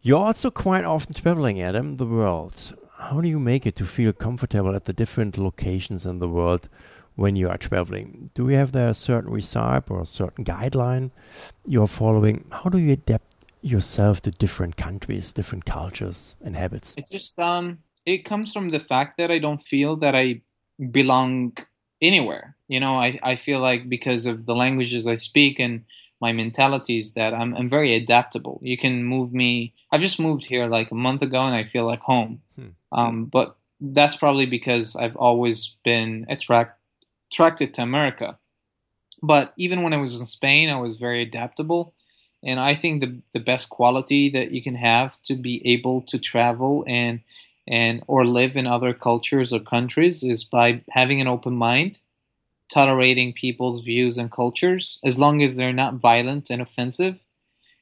You're 0.01 0.25
also 0.25 0.49
quite 0.49 0.83
often 0.83 1.13
traveling, 1.13 1.61
Adam, 1.61 1.97
the 1.97 2.07
world. 2.07 2.75
How 2.97 3.21
do 3.21 3.29
you 3.29 3.39
make 3.39 3.65
it 3.65 3.75
to 3.75 3.85
feel 3.85 4.13
comfortable 4.13 4.75
at 4.75 4.85
the 4.85 4.93
different 4.93 5.37
locations 5.37 6.05
in 6.05 6.19
the 6.19 6.27
world 6.27 6.67
when 7.15 7.35
you 7.35 7.49
are 7.49 7.57
traveling? 7.57 8.31
Do 8.33 8.49
you 8.49 8.57
have 8.57 8.71
there 8.71 8.89
a 8.89 8.93
certain 8.95 9.31
recipe 9.31 9.93
or 9.93 10.01
a 10.01 10.05
certain 10.05 10.43
guideline 10.43 11.11
you're 11.65 11.87
following? 11.87 12.45
How 12.51 12.69
do 12.69 12.79
you 12.79 12.93
adapt 12.93 13.45
yourself 13.61 14.21
to 14.23 14.31
different 14.31 14.75
countries, 14.75 15.31
different 15.31 15.65
cultures 15.65 16.35
and 16.43 16.57
habits? 16.57 16.95
It 16.97 17.07
just 17.11 17.37
um 17.39 17.79
it 18.05 18.25
comes 18.25 18.51
from 18.51 18.69
the 18.69 18.79
fact 18.79 19.17
that 19.17 19.31
I 19.31 19.39
don't 19.39 19.61
feel 19.61 19.95
that 19.97 20.15
I 20.15 20.41
belong 20.91 21.57
anywhere. 22.01 22.55
You 22.67 22.79
know, 22.79 22.97
I, 22.97 23.19
I 23.23 23.35
feel 23.35 23.59
like 23.59 23.89
because 23.89 24.25
of 24.25 24.45
the 24.45 24.55
languages 24.55 25.07
I 25.07 25.17
speak 25.17 25.59
and 25.59 25.85
my 26.19 26.31
mentality 26.31 26.99
is 26.99 27.13
that 27.13 27.33
I'm, 27.33 27.53
I'm 27.55 27.67
very 27.67 27.93
adaptable. 27.95 28.59
You 28.63 28.77
can 28.77 29.03
move 29.03 29.33
me. 29.33 29.73
I've 29.91 30.01
just 30.01 30.19
moved 30.19 30.45
here 30.45 30.67
like 30.67 30.89
a 30.91 30.95
month 30.95 31.21
ago 31.21 31.41
and 31.41 31.55
I 31.55 31.65
feel 31.65 31.85
like 31.85 32.01
home. 32.01 32.41
Hmm. 32.55 32.67
Um, 32.91 33.25
but 33.25 33.57
that's 33.79 34.15
probably 34.15 34.45
because 34.45 34.95
I've 34.95 35.17
always 35.17 35.75
been 35.83 36.25
attract, 36.29 36.79
attracted 37.31 37.73
to 37.73 37.81
America. 37.81 38.37
But 39.21 39.53
even 39.57 39.81
when 39.81 39.93
I 39.93 39.97
was 39.97 40.19
in 40.19 40.25
Spain, 40.25 40.69
I 40.69 40.79
was 40.79 40.97
very 40.97 41.21
adaptable. 41.21 41.93
And 42.43 42.59
I 42.59 42.75
think 42.75 43.01
the, 43.01 43.21
the 43.31 43.39
best 43.39 43.69
quality 43.69 44.29
that 44.29 44.51
you 44.51 44.61
can 44.61 44.75
have 44.75 45.21
to 45.23 45.35
be 45.35 45.65
able 45.65 46.01
to 46.03 46.17
travel 46.19 46.83
and 46.87 47.21
and 47.67 48.03
or 48.07 48.25
live 48.25 48.55
in 48.57 48.67
other 48.67 48.93
cultures 48.93 49.53
or 49.53 49.59
countries 49.59 50.23
is 50.23 50.43
by 50.43 50.83
having 50.91 51.21
an 51.21 51.27
open 51.27 51.55
mind 51.55 51.99
tolerating 52.69 53.33
people's 53.33 53.83
views 53.83 54.17
and 54.17 54.31
cultures 54.31 54.99
as 55.03 55.19
long 55.19 55.41
as 55.43 55.55
they're 55.55 55.73
not 55.73 55.95
violent 55.95 56.49
and 56.49 56.61
offensive 56.61 57.23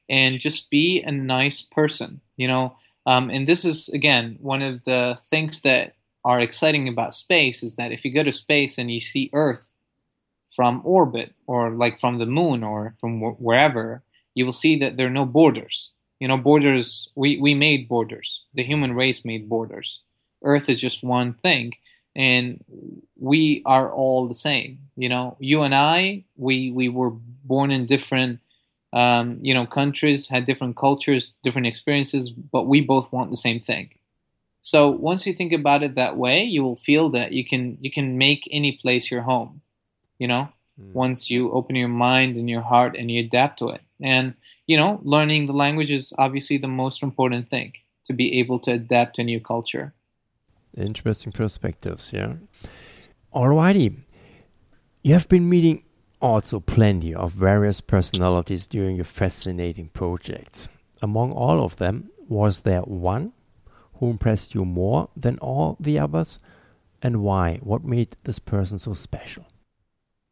and 0.08 0.40
just 0.40 0.70
be 0.70 1.02
a 1.02 1.10
nice 1.10 1.62
person 1.62 2.20
you 2.36 2.48
know? 2.48 2.76
Um, 3.06 3.30
and 3.30 3.46
this 3.46 3.64
is 3.64 3.88
again 3.88 4.38
one 4.40 4.62
of 4.62 4.84
the 4.84 5.18
things 5.28 5.62
that 5.62 5.94
are 6.24 6.40
exciting 6.40 6.88
about 6.88 7.14
space 7.14 7.62
is 7.62 7.76
that 7.76 7.92
if 7.92 8.04
you 8.04 8.12
go 8.12 8.22
to 8.22 8.32
space 8.32 8.78
and 8.78 8.90
you 8.90 9.00
see 9.00 9.30
earth 9.32 9.70
from 10.54 10.82
orbit 10.84 11.34
or 11.46 11.70
like 11.70 11.98
from 11.98 12.18
the 12.18 12.26
moon 12.26 12.62
or 12.62 12.94
from 13.00 13.20
wh- 13.20 13.40
wherever 13.40 14.02
you 14.34 14.44
will 14.44 14.52
see 14.52 14.76
that 14.78 14.96
there 14.96 15.08
are 15.08 15.18
no 15.20 15.26
borders 15.26 15.92
you 16.22 16.28
know 16.28 16.36
borders 16.36 17.08
we 17.16 17.36
we 17.38 17.52
made 17.52 17.88
borders. 17.88 18.44
The 18.54 18.62
human 18.62 18.92
race 18.94 19.24
made 19.24 19.48
borders. 19.48 20.02
Earth 20.44 20.68
is 20.68 20.80
just 20.80 21.02
one 21.02 21.34
thing 21.34 21.72
and 22.14 22.62
we 23.18 23.60
are 23.66 23.92
all 23.92 24.28
the 24.28 24.42
same. 24.48 24.78
You 24.94 25.08
know 25.08 25.36
you 25.40 25.62
and 25.62 25.74
i 25.74 26.22
we 26.36 26.70
we 26.70 26.88
were 26.88 27.10
born 27.52 27.72
in 27.72 27.86
different 27.86 28.38
um, 28.92 29.26
you 29.42 29.52
know 29.52 29.66
countries 29.66 30.28
had 30.28 30.44
different 30.44 30.76
cultures 30.76 31.34
different 31.42 31.66
experiences 31.66 32.30
but 32.30 32.68
we 32.72 32.80
both 32.80 33.10
want 33.10 33.30
the 33.30 33.44
same 33.48 33.58
thing. 33.58 33.90
So 34.60 34.90
once 34.90 35.26
you 35.26 35.32
think 35.32 35.52
about 35.52 35.82
it 35.82 35.96
that 35.96 36.16
way 36.16 36.44
you 36.44 36.62
will 36.62 36.80
feel 36.88 37.10
that 37.16 37.32
you 37.32 37.44
can 37.44 37.78
you 37.80 37.90
can 37.90 38.16
make 38.16 38.46
any 38.52 38.72
place 38.82 39.10
your 39.10 39.22
home 39.22 39.60
you 40.20 40.28
know 40.28 40.44
mm. 40.80 40.92
once 40.92 41.30
you 41.32 41.50
open 41.50 41.74
your 41.74 41.94
mind 42.10 42.36
and 42.36 42.48
your 42.48 42.66
heart 42.72 42.94
and 42.96 43.10
you 43.10 43.18
adapt 43.24 43.58
to 43.58 43.70
it 43.70 43.82
and, 44.02 44.34
you 44.66 44.76
know, 44.76 45.00
learning 45.02 45.46
the 45.46 45.52
language 45.52 45.90
is 45.90 46.12
obviously 46.18 46.58
the 46.58 46.68
most 46.68 47.02
important 47.02 47.48
thing 47.50 47.72
to 48.04 48.12
be 48.12 48.38
able 48.38 48.58
to 48.60 48.72
adapt 48.72 49.16
to 49.16 49.22
a 49.22 49.24
new 49.24 49.40
culture. 49.40 49.94
Interesting 50.76 51.32
perspectives, 51.32 52.12
yeah. 52.12 52.34
Alrighty. 53.34 53.96
You 55.02 55.12
have 55.12 55.28
been 55.28 55.48
meeting 55.48 55.84
also 56.20 56.60
plenty 56.60 57.14
of 57.14 57.32
various 57.32 57.80
personalities 57.80 58.66
during 58.66 58.96
your 58.96 59.04
fascinating 59.04 59.88
projects. 59.88 60.68
Among 61.02 61.32
all 61.32 61.64
of 61.64 61.76
them, 61.76 62.10
was 62.28 62.60
there 62.60 62.82
one 62.82 63.32
who 63.94 64.10
impressed 64.10 64.54
you 64.54 64.64
more 64.64 65.08
than 65.16 65.38
all 65.38 65.76
the 65.80 65.98
others? 65.98 66.38
And 67.02 67.22
why? 67.22 67.58
What 67.62 67.84
made 67.84 68.16
this 68.24 68.38
person 68.38 68.78
so 68.78 68.94
special? 68.94 69.44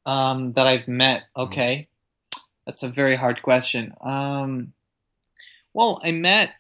Um, 0.07 0.53
that 0.53 0.67
I've 0.67 0.89
met. 0.89 1.25
Okay. 1.37 1.90
That's 2.71 2.85
a 2.85 2.89
very 2.89 3.17
hard 3.17 3.43
question. 3.43 3.93
Um, 4.01 4.75
well, 5.75 6.01
I 6.05 6.13
met, 6.13 6.51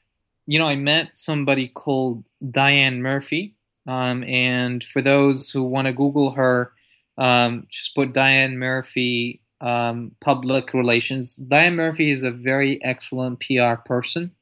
you 0.44 0.58
know, 0.58 0.66
I 0.66 0.74
met 0.74 1.16
somebody 1.16 1.68
called 1.68 2.24
Diane 2.50 3.00
Murphy. 3.00 3.54
Um, 3.86 4.24
and 4.24 4.82
for 4.82 5.02
those 5.02 5.52
who 5.52 5.62
want 5.62 5.86
to 5.86 5.92
Google 5.92 6.32
her, 6.32 6.72
um, 7.16 7.64
just 7.68 7.94
put 7.94 8.12
Diane 8.12 8.58
Murphy 8.58 9.40
um, 9.60 10.10
public 10.20 10.74
relations. 10.74 11.36
Diane 11.36 11.76
Murphy 11.76 12.10
is 12.10 12.24
a 12.24 12.32
very 12.32 12.82
excellent 12.82 13.38
PR 13.38 13.76
person. 13.76 14.32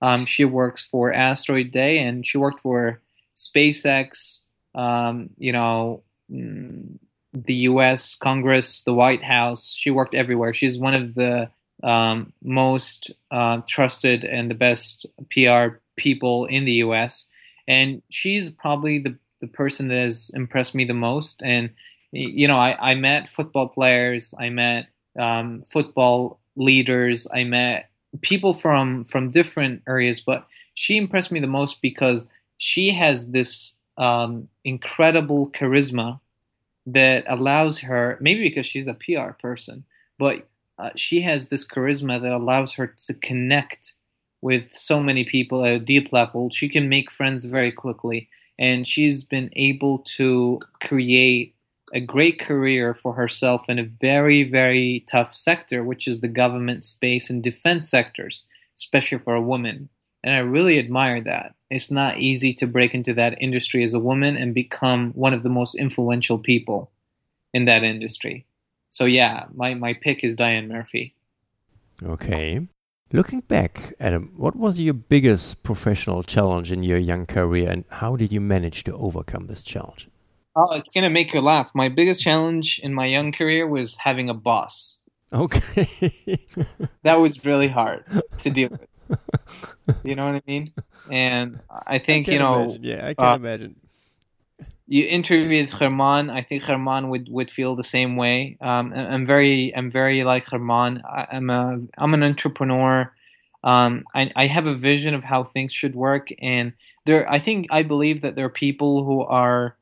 Um, 0.00 0.24
she 0.24 0.46
works 0.46 0.82
for 0.82 1.12
Asteroid 1.12 1.70
Day 1.70 1.98
and 1.98 2.24
she 2.24 2.38
worked 2.38 2.60
for 2.60 3.02
SpaceX, 3.36 4.44
um, 4.74 5.28
you 5.36 5.52
know, 5.52 6.02
mm, 6.32 6.79
the 7.32 7.54
U.S. 7.54 8.14
Congress, 8.14 8.82
the 8.82 8.94
White 8.94 9.22
House. 9.22 9.74
She 9.74 9.90
worked 9.90 10.14
everywhere. 10.14 10.52
She's 10.52 10.78
one 10.78 10.94
of 10.94 11.14
the 11.14 11.50
um, 11.82 12.32
most 12.42 13.10
uh, 13.30 13.62
trusted 13.68 14.24
and 14.24 14.50
the 14.50 14.54
best 14.54 15.06
PR 15.30 15.78
people 15.96 16.46
in 16.46 16.64
the 16.64 16.72
U.S. 16.84 17.28
And 17.68 18.02
she's 18.08 18.50
probably 18.50 18.98
the 18.98 19.16
the 19.40 19.46
person 19.46 19.88
that 19.88 19.98
has 19.98 20.30
impressed 20.34 20.74
me 20.74 20.84
the 20.84 20.94
most. 20.94 21.40
And 21.42 21.70
you 22.12 22.46
know, 22.48 22.58
I, 22.58 22.90
I 22.90 22.94
met 22.94 23.28
football 23.28 23.68
players, 23.68 24.34
I 24.38 24.50
met 24.50 24.88
um, 25.18 25.62
football 25.62 26.40
leaders, 26.56 27.26
I 27.32 27.44
met 27.44 27.90
people 28.20 28.52
from 28.52 29.04
from 29.04 29.30
different 29.30 29.82
areas, 29.88 30.20
but 30.20 30.46
she 30.74 30.96
impressed 30.96 31.32
me 31.32 31.40
the 31.40 31.46
most 31.46 31.80
because 31.80 32.28
she 32.58 32.90
has 32.90 33.28
this 33.28 33.76
um, 33.96 34.48
incredible 34.64 35.50
charisma 35.50 36.20
that 36.86 37.24
allows 37.28 37.80
her, 37.80 38.18
maybe 38.20 38.42
because 38.42 38.66
she's 38.66 38.86
a 38.86 38.94
PR 38.94 39.32
person, 39.32 39.84
but 40.18 40.48
uh, 40.78 40.90
she 40.96 41.20
has 41.20 41.48
this 41.48 41.66
charisma 41.66 42.20
that 42.20 42.32
allows 42.32 42.74
her 42.74 42.86
to 42.86 43.14
connect 43.14 43.94
with 44.40 44.72
so 44.72 45.00
many 45.00 45.24
people 45.24 45.64
at 45.64 45.74
a 45.74 45.78
deep 45.78 46.12
level. 46.12 46.48
She 46.50 46.68
can 46.68 46.88
make 46.88 47.10
friends 47.10 47.44
very 47.44 47.70
quickly, 47.70 48.28
and 48.58 48.86
she's 48.86 49.22
been 49.22 49.50
able 49.54 49.98
to 50.16 50.58
create 50.80 51.54
a 51.92 52.00
great 52.00 52.38
career 52.38 52.94
for 52.94 53.14
herself 53.14 53.68
in 53.68 53.78
a 53.78 53.84
very, 53.84 54.44
very 54.44 55.04
tough 55.06 55.34
sector, 55.34 55.82
which 55.82 56.06
is 56.06 56.20
the 56.20 56.28
government, 56.28 56.84
space, 56.84 57.28
and 57.28 57.42
defense 57.42 57.90
sectors, 57.90 58.46
especially 58.76 59.18
for 59.18 59.34
a 59.34 59.42
woman. 59.42 59.88
And 60.22 60.34
I 60.34 60.38
really 60.38 60.78
admire 60.78 61.20
that. 61.22 61.54
It's 61.70 61.90
not 61.90 62.18
easy 62.18 62.52
to 62.54 62.66
break 62.66 62.94
into 62.94 63.14
that 63.14 63.40
industry 63.40 63.84
as 63.84 63.94
a 63.94 64.00
woman 64.00 64.36
and 64.36 64.52
become 64.52 65.12
one 65.12 65.32
of 65.32 65.42
the 65.42 65.48
most 65.48 65.76
influential 65.76 66.38
people 66.38 66.90
in 67.54 67.64
that 67.66 67.84
industry. 67.84 68.44
So 68.88 69.04
yeah, 69.04 69.46
my, 69.54 69.74
my 69.74 69.94
pick 69.94 70.24
is 70.24 70.34
Diane 70.34 70.66
Murphy. 70.66 71.14
Okay. 72.02 72.66
Looking 73.12 73.40
back, 73.40 73.94
Adam, 74.00 74.32
what 74.36 74.56
was 74.56 74.80
your 74.80 74.94
biggest 74.94 75.62
professional 75.62 76.22
challenge 76.22 76.72
in 76.72 76.82
your 76.82 76.98
young 76.98 77.26
career 77.26 77.68
and 77.68 77.84
how 77.90 78.16
did 78.16 78.32
you 78.32 78.40
manage 78.40 78.84
to 78.84 78.94
overcome 78.94 79.46
this 79.46 79.62
challenge? 79.62 80.08
Oh, 80.56 80.72
it's 80.74 80.90
going 80.90 81.04
to 81.04 81.10
make 81.10 81.32
you 81.32 81.40
laugh. 81.40 81.70
My 81.74 81.88
biggest 81.88 82.22
challenge 82.22 82.80
in 82.82 82.92
my 82.94 83.06
young 83.06 83.30
career 83.30 83.66
was 83.66 83.96
having 83.96 84.28
a 84.28 84.34
boss. 84.34 84.98
Okay. 85.32 86.46
that 87.04 87.14
was 87.14 87.44
really 87.44 87.68
hard 87.68 88.06
to 88.38 88.50
deal 88.50 88.70
with. 88.70 88.86
You 90.04 90.14
know 90.14 90.26
what 90.26 90.36
I 90.36 90.42
mean? 90.46 90.72
And 91.10 91.60
I 91.86 91.98
think 91.98 92.28
I 92.28 92.32
you 92.32 92.38
know, 92.38 92.62
imagine. 92.62 92.84
yeah, 92.84 93.06
I 93.06 93.14
can 93.14 93.26
uh, 93.26 93.34
imagine. 93.36 93.76
You 94.86 95.06
interviewed 95.06 95.70
Herman. 95.70 96.30
I 96.30 96.42
think 96.42 96.64
Herman 96.64 97.10
would, 97.10 97.28
would 97.30 97.50
feel 97.50 97.76
the 97.76 97.84
same 97.84 98.16
way. 98.16 98.56
Um, 98.60 98.92
I'm 98.92 99.24
very 99.24 99.74
I'm 99.76 99.90
very 99.90 100.24
like 100.24 100.48
Herman. 100.48 101.02
I, 101.08 101.28
am 101.30 101.48
a 101.48 101.78
I'm 101.96 102.14
an 102.14 102.24
entrepreneur. 102.24 103.12
Um, 103.62 104.04
I, 104.14 104.32
I 104.34 104.46
have 104.46 104.66
a 104.66 104.74
vision 104.74 105.14
of 105.14 105.22
how 105.22 105.44
things 105.44 105.72
should 105.72 105.94
work, 105.94 106.30
and 106.40 106.72
there 107.04 107.30
I 107.30 107.38
think 107.38 107.68
I 107.70 107.82
believe 107.82 108.22
that 108.22 108.34
there 108.34 108.46
are 108.46 108.50
people 108.50 109.04
who 109.04 109.22
are, 109.22 109.76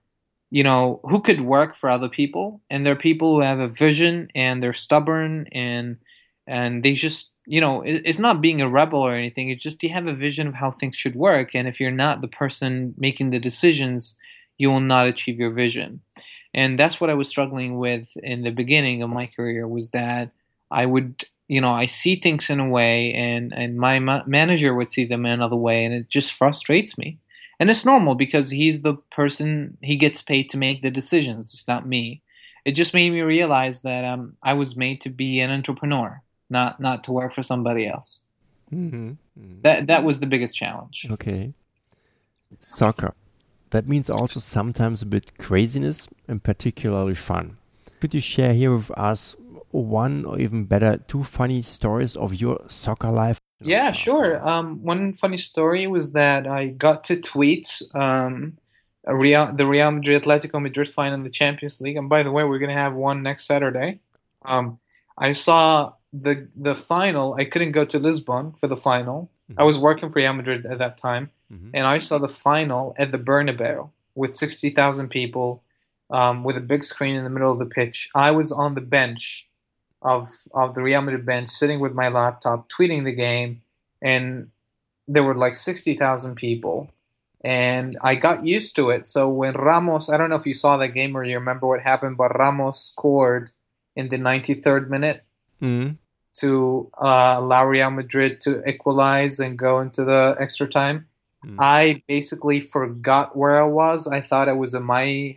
you 0.51 0.63
know, 0.63 1.01
who 1.05 1.21
could 1.21 1.41
work 1.41 1.75
for 1.75 1.89
other 1.89 2.09
people, 2.09 2.61
and 2.69 2.85
there 2.85 2.93
are 2.93 2.97
people 2.97 3.35
who 3.35 3.41
have 3.41 3.61
a 3.61 3.69
vision 3.69 4.29
and 4.35 4.63
they're 4.63 4.73
stubborn 4.73 5.47
and 5.53 5.97
and 6.47 6.83
they 6.83 6.95
just 6.95 7.33
you 7.49 7.62
know, 7.62 7.83
it's 7.83 8.19
not 8.19 8.43
being 8.43 8.61
a 8.61 8.69
rebel 8.69 9.00
or 9.00 9.14
anything. 9.14 9.49
It's 9.49 9.62
just 9.62 9.83
you 9.83 9.88
have 9.88 10.07
a 10.07 10.12
vision 10.12 10.47
of 10.47 10.55
how 10.55 10.71
things 10.71 10.97
should 10.97 11.17
work. 11.17 11.55
And 11.55 11.67
if 11.67 11.81
you're 11.81 11.90
not 11.90 12.21
the 12.21 12.28
person 12.28 12.95
making 12.99 13.31
the 13.31 13.38
decisions, 13.38 14.19
you 14.59 14.71
will 14.71 14.81
not 14.81 15.07
achieve 15.07 15.38
your 15.38 15.50
vision. 15.50 16.02
And 16.52 16.78
that's 16.78 17.00
what 17.00 17.09
I 17.09 17.14
was 17.14 17.26
struggling 17.26 17.78
with 17.78 18.14
in 18.23 18.43
the 18.43 18.50
beginning 18.50 19.02
of 19.02 19.09
my 19.09 19.26
career 19.26 19.67
was 19.67 19.90
that 19.90 20.31
I 20.71 20.85
would, 20.85 21.25
you 21.49 21.62
know, 21.62 21.73
I 21.73 21.87
see 21.87 22.17
things 22.17 22.50
in 22.50 22.61
a 22.61 22.69
way 22.69 23.14
and, 23.14 23.55
and 23.55 23.78
my 23.78 23.99
ma- 23.99 24.25
manager 24.26 24.75
would 24.75 24.90
see 24.90 25.07
them 25.07 25.25
in 25.25 25.33
another 25.33 25.57
way. 25.57 25.87
And 25.87 25.95
it 25.95 26.11
just 26.11 26.35
frustrates 26.35 26.99
me. 26.99 27.19
And 27.59 27.71
it's 27.71 27.87
normal 27.87 28.14
because 28.14 28.50
he's 28.50 28.83
the 28.83 28.95
person, 29.11 29.78
he 29.81 29.97
gets 29.97 30.21
paid 30.21 30.50
to 30.50 30.59
make 30.59 30.83
the 30.83 30.90
decisions. 30.90 31.55
It's 31.55 31.67
not 31.67 31.88
me. 31.88 32.21
It 32.67 32.73
just 32.73 32.93
made 32.93 33.11
me 33.11 33.23
realize 33.23 33.81
that 33.81 34.05
um, 34.05 34.35
I 34.43 34.52
was 34.52 34.76
made 34.76 35.00
to 35.00 35.09
be 35.09 35.40
an 35.40 35.50
entrepreneur 35.50 36.23
not 36.50 36.81
not 36.81 37.05
to 37.05 37.12
work 37.12 37.33
for 37.33 37.43
somebody 37.43 37.87
else. 37.87 38.23
Mm-hmm. 38.73 39.11
Mm-hmm. 39.38 39.62
That 39.62 39.87
that 39.87 40.05
was 40.05 40.21
the 40.21 40.26
biggest 40.26 40.57
challenge. 40.57 41.07
Okay. 41.11 41.55
Soccer. 42.61 43.14
That 43.71 43.87
means 43.87 44.09
also 44.09 44.40
sometimes 44.40 45.02
a 45.02 45.07
bit 45.07 45.37
craziness 45.38 46.09
and 46.26 46.43
particularly 46.43 47.14
fun. 47.14 47.59
Could 48.00 48.14
you 48.14 48.21
share 48.21 48.55
here 48.55 48.75
with 48.75 48.90
us 48.93 49.37
one 49.71 50.25
or 50.25 50.38
even 50.38 50.64
better 50.64 50.99
two 51.09 51.23
funny 51.23 51.62
stories 51.62 52.17
of 52.17 52.35
your 52.35 52.61
soccer 52.69 53.11
life? 53.11 53.38
Yeah, 53.61 53.93
sure. 53.93 54.47
Um, 54.47 54.83
one 54.83 55.12
funny 55.14 55.37
story 55.37 55.87
was 55.87 56.12
that 56.12 56.47
I 56.47 56.69
got 56.69 57.05
to 57.05 57.21
tweet 57.21 57.83
um, 57.95 58.57
Real, 59.05 59.52
the 59.52 59.67
Real 59.67 59.90
Madrid 59.90 60.23
Atletico 60.23 60.62
Madrid 60.62 60.88
final 60.88 61.14
in 61.14 61.25
the 61.25 61.31
Champions 61.31 61.81
League. 61.81 61.97
And 61.97 62.09
by 62.09 62.23
the 62.23 62.31
way, 62.31 62.45
we're 62.45 62.61
going 62.61 62.75
to 62.75 62.81
have 62.81 62.95
one 62.95 63.23
next 63.23 63.47
Saturday. 63.47 64.00
Um, 64.45 64.78
I 65.19 65.33
saw 65.33 65.95
the 66.12 66.49
the 66.57 66.75
final. 66.75 67.35
I 67.35 67.45
couldn't 67.45 67.73
go 67.73 67.85
to 67.85 67.99
Lisbon 67.99 68.53
for 68.53 68.67
the 68.67 68.77
final. 68.77 69.31
Mm-hmm. 69.50 69.61
I 69.61 69.65
was 69.65 69.79
working 69.79 70.11
for 70.11 70.19
Real 70.19 70.33
Madrid 70.33 70.67
at 70.67 70.79
that 70.79 70.99
time, 70.99 71.31
mm-hmm. 71.53 71.71
and 71.75 71.87
I 71.87 71.99
saw 71.99 72.19
the 72.19 72.29
final 72.29 72.95
at 72.99 73.12
the 73.12 73.19
Bernabeu 73.19 73.91
with 74.15 74.35
sixty 74.35 74.71
thousand 74.71 75.09
people, 75.09 75.62
um, 76.11 76.45
with 76.45 76.57
a 76.57 76.61
big 76.61 76.85
screen 76.85 77.15
in 77.15 77.25
the 77.25 77.31
middle 77.31 77.53
of 77.53 77.59
the 77.59 77.67
pitch. 77.67 78.11
I 78.15 78.31
was 78.31 78.53
on 78.53 78.75
the 78.75 78.81
bench 78.81 79.49
of 80.03 80.31
of 80.55 80.75
the 80.75 80.83
Real 80.83 81.03
Madrid 81.03 81.27
bench, 81.27 81.50
sitting 81.50 81.81
with 81.81 81.93
my 81.93 82.09
laptop, 82.09 82.69
tweeting 82.69 83.05
the 83.05 83.12
game, 83.12 83.62
and 84.00 84.50
there 85.07 85.23
were 85.23 85.35
like 85.35 85.55
sixty 85.55 85.95
thousand 85.95 86.37
people, 86.37 86.91
and 87.43 87.99
I 88.00 88.15
got 88.15 88.47
used 88.47 88.77
to 88.77 88.91
it. 88.91 89.07
So 89.07 89.29
when 89.29 89.55
Ramos, 89.55 90.09
I 90.09 90.17
don't 90.17 90.31
know 90.31 90.37
if 90.37 90.47
you 90.47 90.55
saw 90.55 90.77
that 90.77 90.88
game 90.88 91.17
or 91.17 91.25
you 91.25 91.38
remember 91.38 91.67
what 91.67 91.81
happened, 91.81 92.17
but 92.17 92.38
Ramos 92.38 92.81
scored 92.81 93.50
in 93.97 94.09
the 94.09 94.19
ninety 94.19 94.55
third 94.55 94.91
minute. 94.91 95.25
Mm-hmm. 95.62 95.95
To 96.41 96.91
uh, 96.99 97.37
allow 97.38 97.67
Real 97.67 97.91
Madrid 97.91 98.41
to 98.43 98.62
equalize 98.69 99.41
and 99.41 99.59
go 99.59 99.81
into 99.81 100.05
the 100.05 100.37
extra 100.38 100.69
time, 100.69 101.09
mm. 101.45 101.57
I 101.59 102.03
basically 102.07 102.61
forgot 102.61 103.37
where 103.37 103.61
I 103.61 103.67
was. 103.67 104.07
I 104.07 104.21
thought 104.21 104.49
I 104.49 104.53
was 104.53 104.73
in 104.73 104.85
my 104.85 105.37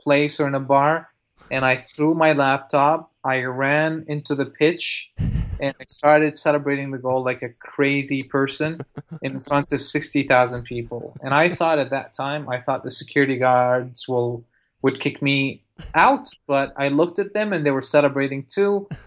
place 0.00 0.40
or 0.40 0.48
in 0.48 0.56
a 0.56 0.60
bar, 0.60 1.10
and 1.48 1.64
I 1.64 1.76
threw 1.76 2.14
my 2.14 2.32
laptop 2.32 3.12
I 3.26 3.42
ran 3.42 4.04
into 4.06 4.36
the 4.36 4.46
pitch 4.46 5.10
and 5.18 5.74
I 5.80 5.84
started 5.88 6.38
celebrating 6.38 6.92
the 6.92 6.98
goal 6.98 7.24
like 7.24 7.42
a 7.42 7.48
crazy 7.48 8.22
person 8.22 8.80
in 9.20 9.40
front 9.40 9.72
of 9.72 9.82
60,000 9.82 10.62
people. 10.62 11.16
And 11.20 11.34
I 11.34 11.48
thought 11.48 11.80
at 11.80 11.90
that 11.90 12.12
time, 12.12 12.48
I 12.48 12.60
thought 12.60 12.84
the 12.84 12.90
security 12.90 13.36
guards 13.36 14.06
will 14.06 14.44
would 14.82 15.00
kick 15.00 15.20
me 15.20 15.62
out, 15.94 16.28
but 16.46 16.72
I 16.76 16.88
looked 16.88 17.18
at 17.18 17.34
them 17.34 17.52
and 17.52 17.64
they 17.64 17.70
were 17.70 17.82
celebrating 17.82 18.44
too. 18.44 18.88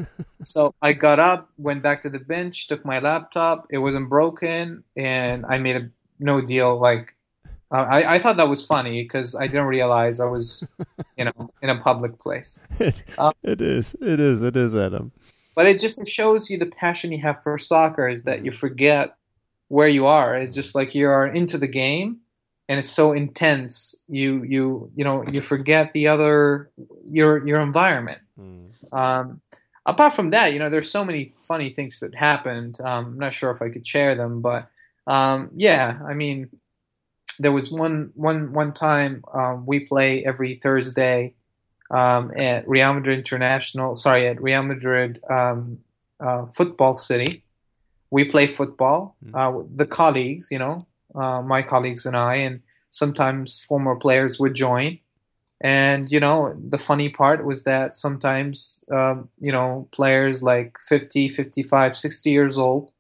So 0.42 0.74
I 0.82 0.94
got 0.94 1.20
up, 1.20 1.50
went 1.58 1.84
back 1.84 2.02
to 2.04 2.10
the 2.10 2.18
bench, 2.18 2.70
took 2.70 2.86
my 2.86 3.00
laptop. 3.00 3.68
It 3.70 3.80
wasn't 3.80 4.08
broken, 4.08 4.86
and 4.96 5.46
I 5.46 5.58
made 5.58 5.76
a 5.76 5.90
no 6.18 6.40
deal 6.40 6.80
like 6.80 7.14
uh, 7.72 7.86
I, 7.88 8.16
I 8.16 8.20
thought 8.20 8.38
that 8.38 8.50
was 8.50 8.66
funny 8.66 9.04
because 9.04 9.36
I 9.36 9.48
didn't 9.48 9.66
realize 9.66 10.20
I 10.20 10.26
was, 10.26 10.68
you 11.18 11.26
know, 11.26 11.52
in 11.62 11.70
a 11.70 11.80
public 11.80 12.18
place. 12.18 12.60
Um, 13.18 13.34
it 13.44 13.62
is, 13.62 13.96
it 14.02 14.20
is, 14.20 14.42
it 14.42 14.56
is, 14.56 14.74
Adam. 14.74 15.12
But 15.56 15.68
it 15.68 15.80
just 15.80 16.06
shows 16.08 16.50
you 16.50 16.58
the 16.58 16.66
passion 16.66 17.12
you 17.12 17.20
have 17.20 17.44
for 17.44 17.58
soccer 17.58 18.08
is 18.08 18.24
that 18.24 18.44
you 18.44 18.52
forget 18.52 19.16
where 19.68 19.88
you 19.88 20.08
are. 20.08 20.36
It's 20.36 20.56
just 20.56 20.74
like 20.74 20.96
you 20.96 21.10
are 21.10 21.28
into 21.28 21.58
the 21.58 21.68
game, 21.68 22.20
and 22.70 22.78
it's 22.78 22.90
so 22.90 23.12
intense. 23.12 23.96
You 24.08 24.44
you 24.44 24.92
you 24.96 25.04
know 25.04 25.26
you 25.26 25.42
forget 25.42 25.92
the 25.92 26.08
other 26.08 26.70
your 27.04 27.46
your 27.46 27.60
environment. 27.60 28.20
Mm. 28.40 28.94
Um, 28.94 29.42
apart 29.86 30.14
from 30.14 30.30
that, 30.30 30.54
you 30.54 30.60
know, 30.60 30.70
there's 30.70 30.90
so 30.90 31.04
many 31.04 31.34
funny 31.42 31.72
things 31.72 32.00
that 32.00 32.14
happened. 32.14 32.80
Um, 32.80 33.06
I'm 33.06 33.20
not 33.20 33.34
sure 33.34 33.50
if 33.50 33.62
I 33.62 33.70
could 33.70 33.86
share 33.86 34.16
them, 34.16 34.42
but 34.42 34.70
um, 35.08 35.50
yeah, 35.56 36.00
I 36.08 36.14
mean 36.14 36.50
there 37.40 37.52
was 37.52 37.72
one 37.72 38.12
one 38.14 38.54
one 38.54 38.72
time 38.72 39.24
um, 39.34 39.66
we 39.66 39.80
play 39.82 40.24
every 40.24 40.56
Thursday 40.56 41.34
um, 41.90 42.32
at 42.38 42.70
Real 42.70 42.94
Madrid 42.94 43.18
International. 43.18 43.96
Sorry, 43.96 44.28
at 44.28 44.40
Real 44.42 44.62
Madrid 44.62 45.20
um, 45.28 45.80
uh, 46.20 46.46
Football 46.46 46.94
City. 46.94 47.44
We 48.12 48.26
play 48.26 48.46
football. 48.46 49.16
Hmm. 49.24 49.36
Uh, 49.36 49.64
the 49.76 49.86
colleagues, 49.88 50.50
you 50.52 50.60
know, 50.60 50.86
uh, 51.16 51.42
my 51.42 51.62
colleagues 51.62 52.06
and 52.06 52.16
I, 52.16 52.36
and 52.36 52.62
sometimes 52.90 53.60
former 53.60 53.96
players 53.96 54.40
would 54.40 54.54
join. 54.54 55.00
And 55.62 56.10
you 56.10 56.20
know, 56.20 56.56
the 56.56 56.78
funny 56.78 57.10
part 57.10 57.44
was 57.44 57.64
that 57.64 57.94
sometimes, 57.94 58.84
um, 58.92 59.30
you 59.40 59.52
know, 59.52 59.90
players 59.92 60.42
like 60.42 60.78
50, 60.80 61.28
55, 61.28 61.98
60 61.98 62.30
years 62.32 62.58
old 62.58 62.92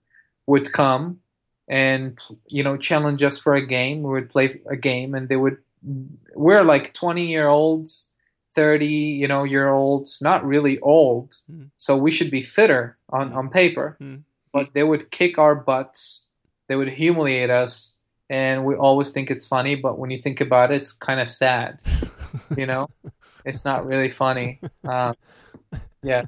would 0.45 0.73
come 0.73 1.21
and 1.69 2.19
you 2.47 2.63
know 2.63 2.75
challenge 2.75 3.21
us 3.23 3.37
for 3.37 3.53
a 3.53 3.65
game. 3.65 4.01
We 4.01 4.09
would 4.09 4.29
play 4.29 4.59
a 4.67 4.75
game, 4.75 5.13
and 5.13 5.29
they 5.29 5.37
would. 5.37 5.57
We're 6.35 6.63
like 6.63 6.93
twenty 6.93 7.27
year 7.27 7.47
olds, 7.47 8.11
thirty 8.53 8.87
you 9.21 9.27
know 9.27 9.43
year 9.43 9.69
olds, 9.69 10.21
not 10.21 10.43
really 10.43 10.79
old, 10.79 11.37
mm. 11.49 11.69
so 11.77 11.95
we 11.95 12.11
should 12.11 12.31
be 12.31 12.41
fitter 12.41 12.97
on 13.09 13.31
on 13.33 13.49
paper. 13.49 13.95
Mm. 14.01 14.23
But 14.51 14.73
they 14.73 14.83
would 14.83 15.11
kick 15.11 15.37
our 15.37 15.55
butts. 15.55 16.25
They 16.67 16.75
would 16.75 16.89
humiliate 16.89 17.51
us, 17.51 17.95
and 18.29 18.63
we 18.65 18.75
always 18.75 19.09
think 19.09 19.31
it's 19.31 19.45
funny. 19.45 19.75
But 19.75 19.97
when 19.97 20.11
you 20.11 20.21
think 20.21 20.41
about 20.41 20.71
it, 20.71 20.75
it's 20.75 20.91
kind 20.91 21.19
of 21.19 21.27
sad. 21.27 21.81
you 22.57 22.65
know, 22.65 22.89
it's 23.45 23.65
not 23.65 23.85
really 23.85 24.09
funny. 24.09 24.59
Um, 24.87 25.15
yeah. 26.03 26.25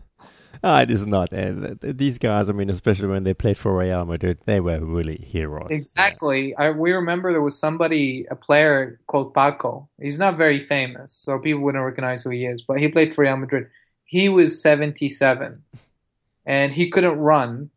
Oh, 0.64 0.78
it 0.78 0.92
is 0.92 1.08
not. 1.08 1.34
Uh, 1.34 1.76
these 1.82 2.20
guys, 2.20 2.48
I 2.48 2.52
mean, 2.52 2.70
especially 2.70 3.08
when 3.08 3.24
they 3.24 3.34
played 3.34 3.58
for 3.58 3.76
Real 3.76 4.06
Madrid, 4.06 4.38
they 4.46 4.60
were 4.60 4.80
really 4.80 5.18
heroes. 5.18 5.72
Exactly. 5.72 6.50
Yeah. 6.50 6.56
I, 6.66 6.72
we 6.72 6.92
remember 6.92 7.32
there 7.32 7.42
was 7.42 7.58
somebody, 7.58 8.28
a 8.30 8.36
player 8.36 9.00
called 9.08 9.34
Paco. 9.34 9.90
He's 10.00 10.20
not 10.20 10.38
very 10.38 10.60
famous, 10.60 11.14
so 11.14 11.40
people 11.40 11.62
wouldn't 11.62 11.84
recognize 11.84 12.24
who 12.24 12.30
he 12.30 12.46
is, 12.46 12.62
but 12.62 12.78
he 12.80 12.90
played 12.90 13.14
for 13.14 13.24
Real 13.24 13.38
Madrid. 13.38 13.70
He 14.04 14.30
was 14.30 14.62
77, 14.62 15.64
and 16.46 16.74
he 16.74 16.90
couldn't 16.90 17.18
run. 17.18 17.72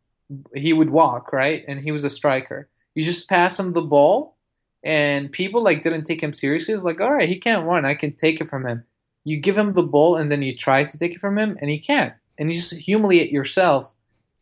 He 0.54 0.74
would 0.74 0.90
walk, 0.90 1.32
right? 1.32 1.64
And 1.66 1.80
he 1.80 1.90
was 1.90 2.04
a 2.04 2.10
striker. 2.10 2.68
You 2.94 3.04
just 3.04 3.28
pass 3.28 3.58
him 3.58 3.72
the 3.72 3.82
ball, 3.82 4.36
and 4.82 5.30
people 5.30 5.62
like 5.62 5.82
didn't 5.82 6.04
take 6.04 6.22
him 6.22 6.32
seriously. 6.32 6.74
It's 6.74 6.84
like, 6.84 7.00
all 7.00 7.12
right, 7.12 7.28
he 7.28 7.38
can't 7.38 7.66
run. 7.66 7.84
I 7.84 7.94
can 7.94 8.12
take 8.12 8.40
it 8.40 8.48
from 8.48 8.66
him. 8.66 8.84
You 9.24 9.38
give 9.38 9.56
him 9.56 9.72
the 9.72 9.82
ball, 9.82 10.16
and 10.16 10.30
then 10.30 10.42
you 10.42 10.54
try 10.56 10.84
to 10.84 10.98
take 10.98 11.14
it 11.14 11.20
from 11.20 11.38
him, 11.38 11.56
and 11.60 11.70
he 11.70 11.78
can't. 11.78 12.14
And 12.38 12.50
you 12.50 12.56
just 12.56 12.74
humiliate 12.74 13.30
yourself 13.30 13.94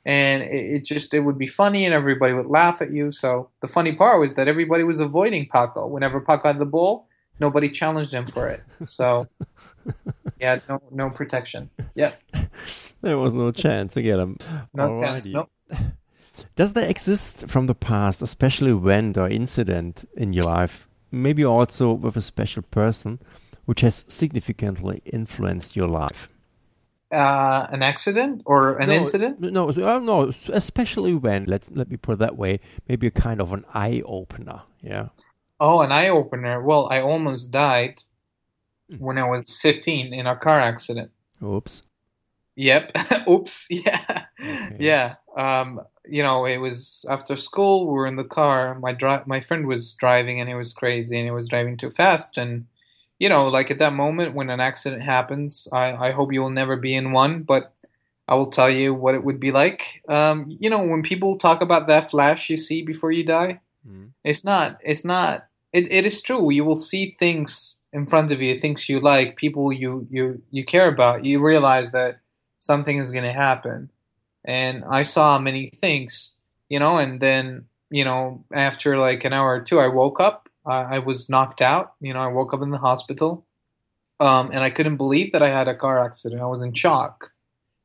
and 0.04 0.42
it, 0.42 0.76
it, 0.76 0.84
just 0.84 1.14
it 1.14 1.20
would 1.20 1.38
be 1.38 1.46
funny 1.46 1.84
and 1.84 1.94
everybody 1.94 2.32
would 2.32 2.46
laugh 2.46 2.82
at 2.82 2.92
you. 2.92 3.10
So 3.10 3.50
the 3.60 3.68
funny 3.68 3.92
part 3.92 4.20
was 4.20 4.34
that 4.34 4.48
everybody 4.48 4.82
was 4.84 5.00
avoiding 5.00 5.46
paco. 5.46 5.86
Whenever 5.86 6.20
paco 6.20 6.48
had 6.48 6.58
the 6.58 6.66
ball 6.66 7.06
nobody 7.40 7.68
challenged 7.68 8.12
him 8.12 8.26
for 8.26 8.48
it. 8.48 8.62
So 8.86 9.28
yeah 10.40 10.60
no 10.68 10.80
no 10.90 11.10
protection. 11.10 11.70
Yeah. 11.94 12.12
There 13.02 13.18
was 13.18 13.34
no 13.34 13.50
chance 13.50 13.94
to 13.94 14.02
get 14.02 14.20
him. 14.20 14.36
No 14.72 14.90
Alrighty. 14.90 15.00
chance. 15.00 15.28
nope 15.28 15.50
does 16.56 16.72
there 16.72 16.88
exist 16.88 17.48
from 17.48 17.66
the 17.66 17.74
past 17.74 18.22
a 18.22 18.26
special 18.26 18.68
event 18.68 19.16
or 19.16 19.28
incident 19.28 20.08
in 20.16 20.32
your 20.32 20.44
life 20.44 20.86
maybe 21.10 21.44
also 21.44 21.92
with 21.92 22.16
a 22.16 22.22
special 22.22 22.62
person 22.62 23.18
which 23.64 23.80
has 23.80 24.04
significantly 24.08 25.02
influenced 25.04 25.76
your 25.76 25.88
life 25.88 26.28
uh, 27.12 27.66
an 27.70 27.82
accident 27.82 28.42
or 28.46 28.78
an 28.78 28.88
no, 28.88 28.94
incident? 28.94 29.40
No, 29.40 29.68
uh, 29.68 29.98
no, 29.98 30.32
especially 30.48 31.14
when 31.14 31.44
let 31.44 31.74
let 31.76 31.90
me 31.90 31.96
put 31.96 32.14
it 32.14 32.18
that 32.20 32.36
way, 32.36 32.58
maybe 32.88 33.06
a 33.06 33.10
kind 33.10 33.40
of 33.40 33.52
an 33.52 33.64
eye 33.74 34.02
opener. 34.06 34.62
Yeah. 34.80 35.08
Oh, 35.60 35.82
an 35.82 35.92
eye 35.92 36.08
opener. 36.08 36.62
Well, 36.62 36.88
I 36.90 37.02
almost 37.02 37.52
died 37.52 38.02
hmm. 38.90 38.96
when 38.96 39.18
I 39.18 39.28
was 39.28 39.58
15 39.60 40.12
in 40.12 40.26
a 40.26 40.36
car 40.36 40.58
accident. 40.58 41.10
Oops. 41.42 41.82
Yep. 42.56 42.92
Oops. 43.28 43.68
Yeah. 43.70 44.24
Okay. 44.40 44.76
Yeah. 44.80 45.14
Um, 45.36 45.82
you 46.06 46.22
know, 46.22 46.44
it 46.44 46.58
was 46.58 47.06
after 47.08 47.36
school. 47.36 47.86
We 47.86 47.92
were 47.92 48.06
in 48.06 48.16
the 48.16 48.24
car. 48.24 48.78
My 48.78 48.92
dri- 48.92 49.26
my 49.26 49.40
friend 49.40 49.66
was 49.66 49.94
driving, 49.94 50.40
and 50.40 50.48
he 50.48 50.54
was 50.54 50.72
crazy, 50.72 51.16
and 51.16 51.26
he 51.26 51.30
was 51.30 51.48
driving 51.48 51.76
too 51.76 51.90
fast, 51.90 52.36
and 52.36 52.66
you 53.22 53.28
know, 53.28 53.46
like 53.46 53.70
at 53.70 53.78
that 53.78 53.92
moment 53.92 54.34
when 54.34 54.50
an 54.50 54.58
accident 54.58 55.04
happens, 55.04 55.68
I, 55.72 56.08
I 56.08 56.10
hope 56.10 56.32
you 56.32 56.42
will 56.42 56.50
never 56.50 56.74
be 56.74 56.92
in 56.92 57.12
one, 57.12 57.44
but 57.44 57.72
I 58.26 58.34
will 58.34 58.50
tell 58.50 58.68
you 58.68 58.92
what 58.92 59.14
it 59.14 59.22
would 59.22 59.38
be 59.38 59.52
like. 59.52 60.02
Um, 60.08 60.56
you 60.58 60.68
know, 60.68 60.84
when 60.84 61.02
people 61.02 61.38
talk 61.38 61.60
about 61.60 61.86
that 61.86 62.10
flash 62.10 62.50
you 62.50 62.56
see 62.56 62.82
before 62.82 63.12
you 63.12 63.22
die, 63.22 63.60
mm. 63.88 64.10
it's 64.24 64.42
not, 64.42 64.78
it's 64.82 65.04
not, 65.04 65.46
it, 65.72 65.90
it 65.92 66.04
is 66.04 66.20
true. 66.20 66.50
You 66.50 66.64
will 66.64 66.76
see 66.76 67.14
things 67.16 67.76
in 67.92 68.06
front 68.06 68.32
of 68.32 68.42
you, 68.42 68.58
things 68.58 68.88
you 68.88 68.98
like, 68.98 69.36
people 69.36 69.72
you, 69.72 70.06
you, 70.10 70.42
you 70.50 70.64
care 70.64 70.88
about. 70.88 71.24
You 71.24 71.40
realize 71.40 71.92
that 71.92 72.18
something 72.58 72.98
is 72.98 73.12
going 73.12 73.24
to 73.24 73.32
happen. 73.32 73.90
And 74.44 74.84
I 74.88 75.02
saw 75.02 75.38
many 75.38 75.66
things, 75.68 76.36
you 76.68 76.78
know, 76.78 76.98
and 76.98 77.20
then, 77.20 77.66
you 77.90 78.04
know, 78.04 78.44
after 78.52 78.98
like 78.98 79.24
an 79.24 79.32
hour 79.32 79.54
or 79.54 79.60
two, 79.60 79.78
I 79.78 79.88
woke 79.88 80.20
up 80.20 80.48
I, 80.64 80.98
was 80.98 81.28
knocked 81.28 81.60
out. 81.60 81.94
You 82.00 82.14
know, 82.14 82.20
I 82.20 82.28
woke 82.28 82.54
up 82.54 82.62
in 82.62 82.70
the 82.70 82.78
hospital, 82.78 83.46
um, 84.20 84.50
and 84.52 84.60
I 84.60 84.70
couldn't 84.70 84.96
believe 84.96 85.32
that 85.32 85.42
I 85.42 85.48
had 85.48 85.68
a 85.68 85.74
car 85.74 86.04
accident. 86.04 86.40
I 86.40 86.46
was 86.46 86.62
in 86.62 86.72
shock. 86.74 87.32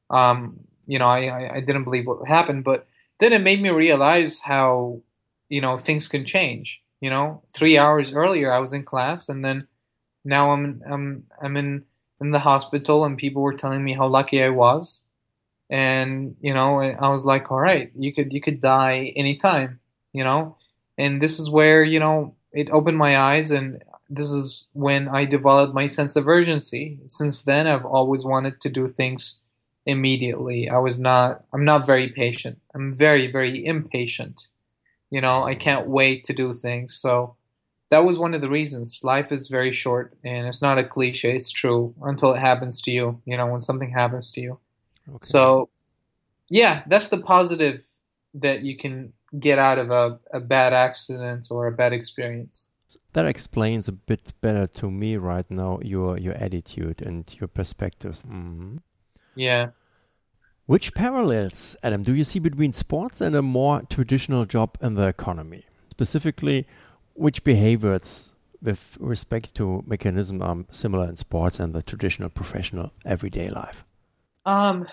Um, 0.09 0.59
you 0.85 0.99
know, 0.99 1.07
I, 1.07 1.25
I, 1.25 1.55
I 1.55 1.59
didn't 1.61 1.83
believe 1.83 2.05
what 2.05 2.27
happened, 2.27 2.63
but 2.63 2.87
then 3.19 3.33
it 3.33 3.41
made 3.41 3.61
me 3.61 3.69
realize 3.69 4.39
how 4.39 5.01
you 5.49 5.61
know 5.61 5.77
things 5.77 6.07
can 6.07 6.25
change. 6.25 6.81
You 7.01 7.09
know, 7.09 7.43
three 7.53 7.77
hours 7.77 8.13
earlier 8.13 8.51
I 8.51 8.59
was 8.59 8.73
in 8.73 8.83
class, 8.83 9.29
and 9.29 9.43
then 9.43 9.67
now 10.23 10.51
I'm 10.51 10.81
I'm 10.87 11.25
I'm 11.41 11.57
in 11.57 11.85
in 12.21 12.31
the 12.31 12.39
hospital, 12.39 13.05
and 13.05 13.17
people 13.17 13.41
were 13.41 13.53
telling 13.53 13.83
me 13.83 13.93
how 13.93 14.07
lucky 14.07 14.43
I 14.43 14.49
was. 14.49 15.03
And 15.69 16.35
you 16.41 16.53
know 16.53 16.79
I 16.79 17.09
was 17.09 17.25
like, 17.25 17.51
all 17.51 17.59
right, 17.59 17.91
you 17.95 18.13
could 18.13 18.33
you 18.33 18.41
could 18.41 18.61
die 18.61 19.13
anytime, 19.15 19.79
you 20.13 20.23
know, 20.23 20.57
and 20.97 21.21
this 21.21 21.39
is 21.39 21.49
where 21.49 21.83
you 21.83 21.99
know 21.99 22.35
it 22.53 22.69
opened 22.71 22.97
my 22.97 23.17
eyes, 23.17 23.51
and 23.51 23.83
this 24.09 24.31
is 24.31 24.67
when 24.73 25.07
I 25.07 25.25
developed 25.25 25.73
my 25.73 25.87
sense 25.87 26.15
of 26.15 26.27
urgency. 26.27 26.99
Since 27.07 27.43
then, 27.43 27.67
I've 27.67 27.85
always 27.85 28.23
wanted 28.25 28.61
to 28.61 28.69
do 28.69 28.87
things 28.87 29.39
immediately. 29.85 30.69
I 30.69 30.77
was 30.77 30.99
not. 30.99 31.43
I'm 31.53 31.65
not 31.65 31.85
very 31.85 32.09
patient. 32.09 32.59
I'm 32.73 32.91
very 32.93 33.29
very 33.31 33.65
impatient. 33.65 34.47
You 35.09 35.21
know, 35.21 35.43
I 35.43 35.55
can't 35.55 35.87
wait 35.87 36.23
to 36.25 36.33
do 36.33 36.53
things. 36.53 36.95
So 36.95 37.35
that 37.89 38.03
was 38.03 38.19
one 38.19 38.33
of 38.33 38.41
the 38.41 38.49
reasons. 38.49 39.01
Life 39.03 39.31
is 39.31 39.47
very 39.47 39.71
short, 39.71 40.17
and 40.23 40.47
it's 40.47 40.61
not 40.61 40.77
a 40.77 40.83
cliche. 40.83 41.35
It's 41.35 41.51
true 41.51 41.93
until 42.01 42.33
it 42.33 42.39
happens 42.39 42.81
to 42.83 42.91
you. 42.91 43.21
You 43.25 43.37
know, 43.37 43.47
when 43.47 43.59
something 43.59 43.91
happens 43.91 44.31
to 44.33 44.41
you. 44.41 44.59
Okay. 45.09 45.17
So, 45.21 45.69
yeah, 46.49 46.83
that's 46.87 47.09
the 47.09 47.19
positive 47.19 47.85
that 48.33 48.61
you 48.61 48.77
can 48.77 49.13
get 49.39 49.59
out 49.59 49.77
of 49.77 49.91
a, 49.91 50.19
a 50.33 50.39
bad 50.39 50.73
accident 50.73 51.47
or 51.51 51.67
a 51.67 51.71
bad 51.71 51.93
experience. 51.93 52.65
That 53.13 53.25
explains 53.25 53.87
a 53.87 53.91
bit 53.91 54.33
better 54.41 54.67
to 54.67 54.91
me 54.91 55.17
right 55.17 55.49
now 55.49 55.79
your 55.81 56.17
your 56.17 56.35
attitude 56.35 57.01
and 57.01 57.25
your 57.39 57.47
perspectives. 57.47 58.23
Mm-hmm. 58.23 58.77
Yeah. 59.35 59.67
Which 60.65 60.93
parallels, 60.93 61.77
Adam, 61.81 62.03
do 62.03 62.13
you 62.13 62.25
see 62.25 62.39
between 62.39 62.73
sports 62.73 63.21
and 63.21 63.35
a 63.35 63.41
more 63.41 63.81
traditional 63.89 64.45
job 64.45 64.77
in 64.81 64.95
the 64.95 65.07
economy? 65.07 65.63
Specifically, 65.89 66.67
which 67.13 67.43
behaviors 67.43 68.33
with 68.61 68.97
respect 68.99 69.55
to 69.55 69.83
mechanism 69.87 70.41
are 70.41 70.65
similar 70.71 71.07
in 71.07 71.15
sports 71.15 71.59
and 71.59 71.73
the 71.73 71.81
traditional 71.81 72.29
professional 72.29 72.91
everyday 73.05 73.49
life? 73.49 73.85
Um, 74.47 74.87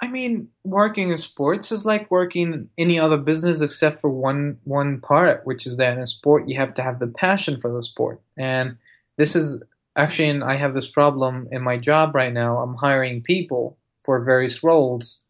I 0.00 0.08
mean, 0.08 0.50
working 0.64 1.10
in 1.10 1.18
sports 1.18 1.72
is 1.72 1.84
like 1.84 2.10
working 2.10 2.70
any 2.78 3.00
other 3.00 3.18
business 3.18 3.62
except 3.62 4.00
for 4.00 4.10
one 4.10 4.58
one 4.64 5.00
part, 5.00 5.46
which 5.46 5.66
is 5.66 5.78
that 5.78 5.98
in 5.98 6.06
sport 6.06 6.48
you 6.48 6.56
have 6.56 6.74
to 6.74 6.82
have 6.82 7.00
the 7.00 7.08
passion 7.08 7.58
for 7.58 7.72
the 7.72 7.82
sport. 7.82 8.20
And 8.36 8.76
this 9.16 9.34
is 9.34 9.64
actually, 9.96 10.28
and 10.28 10.44
I 10.44 10.56
have 10.56 10.74
this 10.74 10.88
problem 10.88 11.48
in 11.50 11.62
my 11.62 11.78
job 11.78 12.14
right 12.14 12.32
now. 12.32 12.58
I'm 12.58 12.76
hiring 12.76 13.22
people 13.22 13.78
for 13.98 14.22
various 14.22 14.62
roles, 14.62 15.24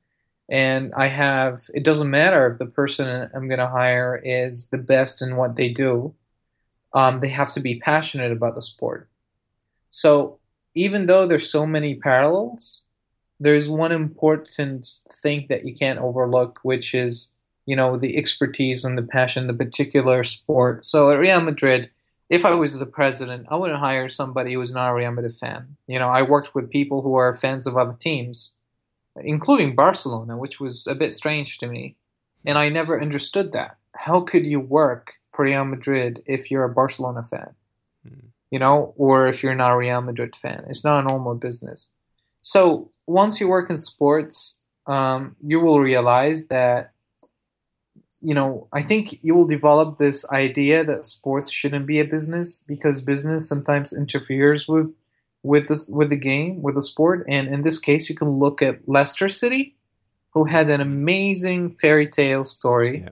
and 0.51 0.93
I 0.97 1.07
have. 1.09 1.63
It 1.75 1.85
doesn't 1.85 2.11
matter 2.11 2.47
if 2.49 2.59
the 2.59 2.67
person 2.67 3.31
I'm 3.35 3.49
going 3.49 3.61
to 3.61 3.67
hire 3.67 4.21
is 4.25 4.69
the 4.69 4.79
best 4.79 5.23
in 5.23 5.37
what 5.37 5.57
they 5.57 5.71
do 5.71 6.15
um, 6.95 7.21
they 7.21 7.29
have 7.29 7.53
to 7.53 7.61
be 7.61 7.79
passionate 7.79 8.33
about 8.33 8.55
the 8.55 8.63
sport. 8.63 9.09
So 9.91 10.39
even 10.75 11.07
though 11.07 11.27
there's 11.27 11.51
so 11.51 11.67
many 11.67 11.95
parallels, 11.95 12.85
there's 13.41 13.69
one 13.69 13.93
important 13.93 14.89
thing 15.23 15.47
that 15.49 15.65
you 15.65 15.75
can't 15.75 15.99
overlook, 15.99 16.61
which 16.63 16.95
is 16.95 17.33
you 17.67 17.77
know 17.77 17.97
the 17.97 18.17
expertise 18.17 18.85
and 18.85 18.97
the 18.97 19.03
passion, 19.03 19.47
the 19.47 19.55
particular 19.55 20.25
sport. 20.25 20.85
So 20.85 21.11
at 21.11 21.19
Real 21.19 21.41
Madrid, 21.41 21.91
if 22.31 22.45
I 22.45 22.55
was 22.55 22.79
the 22.79 22.87
president, 22.87 23.47
I 23.51 23.57
wouldn't 23.57 23.81
hire 23.81 24.09
somebody 24.09 24.55
who's 24.55 24.73
not 24.73 24.91
a 24.91 24.95
Real 24.95 25.13
Madrid 25.13 25.33
fan. 25.33 25.77
You 25.87 25.99
know, 25.99 26.09
I 26.09 26.23
worked 26.23 26.55
with 26.55 26.71
people 26.71 27.03
who 27.03 27.15
are 27.15 27.35
fans 27.35 27.67
of 27.67 27.77
other 27.77 27.97
teams, 27.97 28.55
including 29.17 29.75
Barcelona, 29.75 30.37
which 30.37 30.61
was 30.61 30.87
a 30.87 30.95
bit 30.95 31.13
strange 31.13 31.59
to 31.59 31.69
me, 31.69 31.97
and 32.45 32.59
I 32.59 32.69
never 32.69 33.01
understood 33.01 33.53
that. 33.53 33.77
How 33.95 34.21
could 34.21 34.47
you 34.47 34.61
work 34.61 35.15
for 35.31 35.45
Real 35.45 35.65
Madrid 35.65 36.23
if 36.27 36.51
you're 36.51 36.65
a 36.65 36.75
Barcelona 36.75 37.23
fan, 37.23 37.55
mm. 38.07 38.25
you 38.51 38.59
know, 38.59 38.95
or 38.97 39.29
if 39.29 39.43
you're 39.43 39.55
not 39.55 39.73
a 39.73 39.77
Real 39.77 40.01
Madrid 40.01 40.35
fan. 40.35 40.65
It's 40.69 40.85
not 40.85 41.05
a 41.05 41.09
normal 41.09 41.35
business. 41.35 41.89
So 42.43 42.91
once 43.07 43.41
you 43.41 43.49
work 43.49 43.71
in 43.71 43.77
sports, 43.77 44.63
um, 44.87 45.37
you 45.45 45.61
will 45.61 45.81
realize 45.81 46.47
that, 46.49 46.93
you 48.21 48.35
know, 48.35 48.69
I 48.73 48.83
think 48.83 49.19
you 49.23 49.35
will 49.35 49.47
develop 49.47 49.97
this 49.97 50.29
idea 50.31 50.85
that 50.85 51.07
sports 51.07 51.51
shouldn't 51.51 51.87
be 51.87 52.01
a 52.01 52.05
business 52.05 52.65
because 52.67 53.01
business 53.01 53.49
sometimes 53.49 53.93
interferes 53.93 54.67
with 54.67 54.93
with 55.45 55.69
the 55.69 55.85
with 55.89 56.11
the 56.11 56.17
game 56.17 56.63
with 56.63 56.75
the 56.75 56.83
sport. 56.83 57.25
And 57.29 57.49
in 57.49 57.63
this 57.63 57.79
case, 57.79 58.11
you 58.11 58.17
can 58.17 58.29
look 58.29 58.61
at 58.61 58.89
Leicester 58.89 59.29
City, 59.29 59.77
who 60.31 60.45
had 60.45 60.69
an 60.69 60.81
amazing 60.81 61.71
fairy 61.71 62.09
tale 62.09 62.45
story. 62.45 63.03
Yeah 63.03 63.11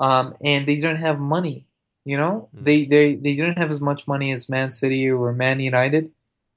um, 0.00 0.34
and 0.42 0.66
they 0.66 0.76
don't 0.76 0.98
have 0.98 1.20
money. 1.20 1.66
You 2.04 2.16
know, 2.16 2.48
mm. 2.56 2.64
they 2.64 2.84
they 2.86 3.14
they 3.14 3.36
didn't 3.36 3.58
have 3.58 3.70
as 3.70 3.80
much 3.80 4.08
money 4.08 4.32
as 4.32 4.48
Man 4.48 4.70
City 4.70 5.08
or 5.08 5.32
Man 5.32 5.60
United, 5.60 6.10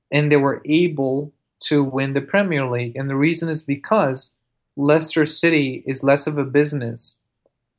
and 0.10 0.32
they 0.32 0.38
were 0.38 0.62
able 0.66 1.34
to 1.68 1.84
win 1.84 2.14
the 2.14 2.22
Premier 2.22 2.66
League. 2.66 2.96
And 2.96 3.10
the 3.10 3.16
reason 3.16 3.50
is 3.50 3.64
because 3.64 4.32
Leicester 4.76 5.26
City 5.26 5.84
is 5.86 6.04
less 6.04 6.28
of 6.28 6.38
a 6.38 6.46
business 6.46 7.18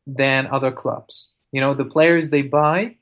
than 0.06 0.46
other 0.46 0.70
clubs. 0.70 1.32
You 1.52 1.60
know, 1.60 1.74
the 1.74 1.84
players 1.84 2.30
they 2.30 2.42
buy 2.42 2.96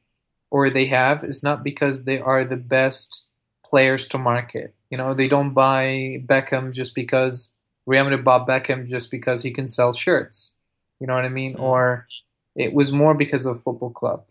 or 0.51 0.71
they 0.71 0.87
have 0.87 1.25
is 1.25 1.42
not 1.42 1.64
because 1.64 2.05
they 2.05 2.21
are 2.21 2.45
the 2.45 2.57
best 2.57 3.23
players 3.64 4.07
to 4.09 4.18
market. 4.18 4.75
You 4.90 4.99
know, 4.99 5.14
they 5.14 5.29
don't 5.29 5.55
buy 5.55 6.23
Beckham 6.27 6.73
just 6.73 6.95
because 6.95 7.55
Real 7.87 8.05
Madrid 8.05 8.25
bought 8.25 8.47
Beckham 8.47 8.87
just 8.87 9.11
because 9.11 9.42
he 9.42 9.51
can 9.51 9.66
sell 9.66 9.92
shirts. 9.92 10.55
You 11.01 11.07
know 11.07 11.14
what 11.14 11.25
I 11.25 11.31
mean? 11.31 11.55
Mm. 11.55 11.61
Or 11.61 12.07
it 12.55 12.73
was 12.75 12.92
more 12.92 13.14
because 13.14 13.47
of 13.47 13.62
football 13.62 13.90
club. 13.90 14.25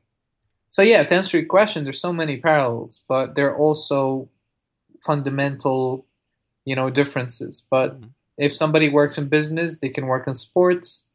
So 0.69 0.81
yeah, 0.81 1.03
to 1.03 1.15
answer 1.15 1.37
your 1.37 1.47
question, 1.47 1.83
there's 1.83 1.99
so 1.99 2.13
many 2.13 2.37
parallels, 2.37 3.03
but 3.07 3.35
there 3.35 3.51
are 3.51 3.57
also 3.57 4.29
fundamental, 5.01 6.05
you 6.65 6.75
know, 6.75 6.89
differences. 6.89 7.65
But 7.69 7.99
mm-hmm. 7.99 8.09
if 8.37 8.53
somebody 8.55 8.89
works 8.89 9.17
in 9.17 9.27
business, 9.27 9.79
they 9.79 9.89
can 9.89 10.07
work 10.07 10.27
in 10.27 10.33
sports. 10.33 11.07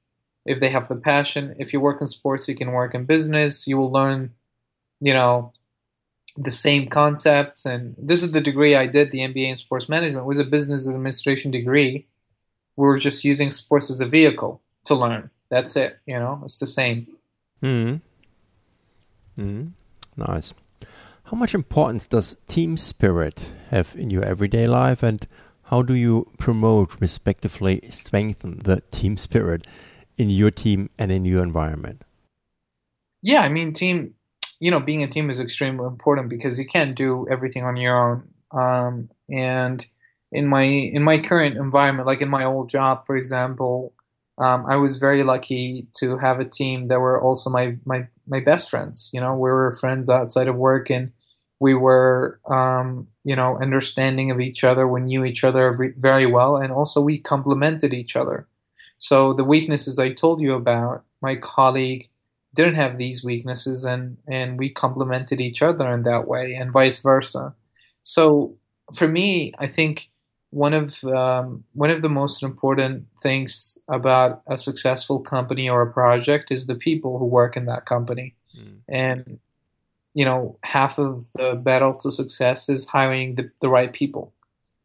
If 0.45 0.61
they 0.61 0.69
have 0.69 0.89
the 0.89 0.97
passion, 0.97 1.57
if 1.59 1.73
you 1.73 1.81
work 1.81 2.01
in 2.01 2.07
sports, 2.07 2.49
you 2.49 2.55
can 2.55 2.73
work 2.73 2.95
in 2.95 3.05
business. 3.05 3.67
You 3.67 3.79
will 3.79 3.91
learn, 3.91 4.33
you 5.01 5.13
know, 5.13 5.53
the 6.37 6.51
same 6.51 6.87
concepts. 6.89 7.65
And 7.65 7.95
this 7.99 8.23
is 8.23 8.33
the 8.33 8.41
degree 8.41 8.77
I 8.77 8.87
did. 8.87 9.11
The 9.11 9.21
MBA 9.21 9.49
in 9.49 9.57
sports 9.57 9.89
management 9.89 10.25
it 10.25 10.29
was 10.29 10.39
a 10.39 10.45
business 10.45 10.89
administration 10.89 11.51
degree. 11.51 12.07
We 12.77 12.87
were 12.87 12.99
just 12.99 13.25
using 13.25 13.51
sports 13.51 13.91
as 13.91 14.01
a 14.01 14.07
vehicle 14.07 14.61
to 14.85 14.95
learn. 14.95 15.31
That's 15.49 15.77
it. 15.77 15.99
You 16.07 16.19
know, 16.19 16.41
it's 16.45 16.59
the 16.59 16.67
same. 16.67 17.09
Hmm. 17.61 17.97
Hmm. 19.37 19.69
Nice. 20.17 20.55
How 21.27 21.37
much 21.37 21.55
importance 21.55 22.07
does 22.07 22.37
team 22.47 22.77
spirit 22.77 23.49
have 23.71 23.97
in 23.99 24.11
your 24.11 24.25
everyday 24.25 24.69
life, 24.69 25.03
and 25.03 25.27
how 25.65 25.83
do 25.83 25.95
you 25.95 26.31
promote, 26.39 27.01
respectively, 27.01 27.81
strengthen 27.91 28.61
the 28.61 28.83
team 28.93 29.17
spirit 29.17 29.67
in 30.17 30.31
your 30.31 30.53
team 30.53 30.89
and 30.97 31.11
in 31.11 31.25
your 31.25 31.43
environment? 31.43 32.03
Yeah, 33.23 33.41
I 33.43 33.49
mean, 33.49 33.73
team. 33.73 34.15
You 34.61 34.71
know, 34.71 34.79
being 34.79 35.03
a 35.03 35.09
team 35.09 35.29
is 35.29 35.41
extremely 35.41 35.85
important 35.87 36.29
because 36.29 36.59
you 36.59 36.65
can't 36.65 36.97
do 36.97 37.27
everything 37.29 37.65
on 37.65 37.77
your 37.77 37.97
own. 37.97 38.29
Um, 38.53 39.11
and 39.29 39.85
in 40.31 40.47
my 40.47 40.63
in 40.63 41.03
my 41.03 41.19
current 41.19 41.57
environment, 41.57 42.07
like 42.07 42.23
in 42.23 42.31
my 42.31 42.45
old 42.45 42.71
job, 42.71 43.05
for 43.05 43.17
example, 43.17 43.93
um, 44.39 44.65
I 44.67 44.77
was 44.77 44.99
very 44.99 45.25
lucky 45.25 45.89
to 45.99 46.19
have 46.19 46.41
a 46.41 46.45
team 46.45 46.89
that 46.89 47.01
were 47.01 47.21
also 47.21 47.51
my, 47.51 47.77
my, 47.85 48.07
my 48.27 48.41
best 48.41 48.71
friends. 48.71 49.11
You 49.13 49.21
know, 49.21 49.35
we 49.35 49.51
were 49.51 49.73
friends 49.73 50.09
outside 50.09 50.49
of 50.49 50.57
work 50.57 50.91
and 50.91 51.13
we 51.59 51.75
were, 51.75 52.41
um, 52.47 53.09
you 53.25 53.35
know, 53.35 53.59
understanding 53.59 54.31
of 54.31 54.41
each 54.41 54.63
other. 54.65 54.87
We 54.87 55.01
knew 55.01 55.25
each 55.25 55.45
other 55.45 55.73
very 55.97 56.27
well 56.27 56.57
and 56.57 56.73
also 56.73 57.01
we 57.01 57.19
complemented 57.19 57.95
each 57.95 58.17
other. 58.17 58.47
So 58.99 59.33
the 59.33 59.45
weaknesses 59.45 59.99
I 59.99 60.13
told 60.13 60.41
you 60.41 60.55
about, 60.55 61.05
my 61.23 61.37
colleague 61.37 62.09
didn't 62.55 62.75
have 62.77 62.99
these 62.99 63.25
weaknesses 63.25 63.85
and, 63.85 64.17
and 64.29 64.59
we 64.59 64.71
complemented 64.71 65.41
each 65.41 65.63
other 65.63 65.93
in 65.93 66.03
that 66.05 66.27
way 66.27 66.55
and 66.55 66.73
vice 66.73 67.01
versa. 67.03 67.55
So 68.03 68.55
for 68.95 69.09
me, 69.09 69.53
I 69.59 69.67
think 69.67 70.09
one 70.57 70.73
of 70.73 71.05
um, 71.05 71.65
one 71.75 71.91
of 71.91 72.01
the 72.01 72.09
most 72.09 72.43
important 72.43 73.07
things 73.21 73.77
about 73.89 74.41
a 74.47 74.57
successful 74.57 75.21
company 75.21 75.69
or 75.69 75.83
a 75.83 75.93
project 75.93 76.51
is 76.51 76.65
the 76.65 76.75
people 76.75 77.19
who 77.19 77.27
work 77.27 77.59
in 77.59 77.67
that 77.67 77.85
company, 77.85 78.35
mm. 78.59 78.79
and 78.89 79.39
you 80.15 80.25
know 80.25 80.57
half 80.63 80.99
of 80.99 81.31
the 81.35 81.57
battle 81.57 81.93
to 81.93 82.11
success 82.11 82.71
is 82.71 82.87
hiring 82.87 83.35
the, 83.35 83.51
the 83.61 83.69
right 83.69 83.93
people. 83.93 84.33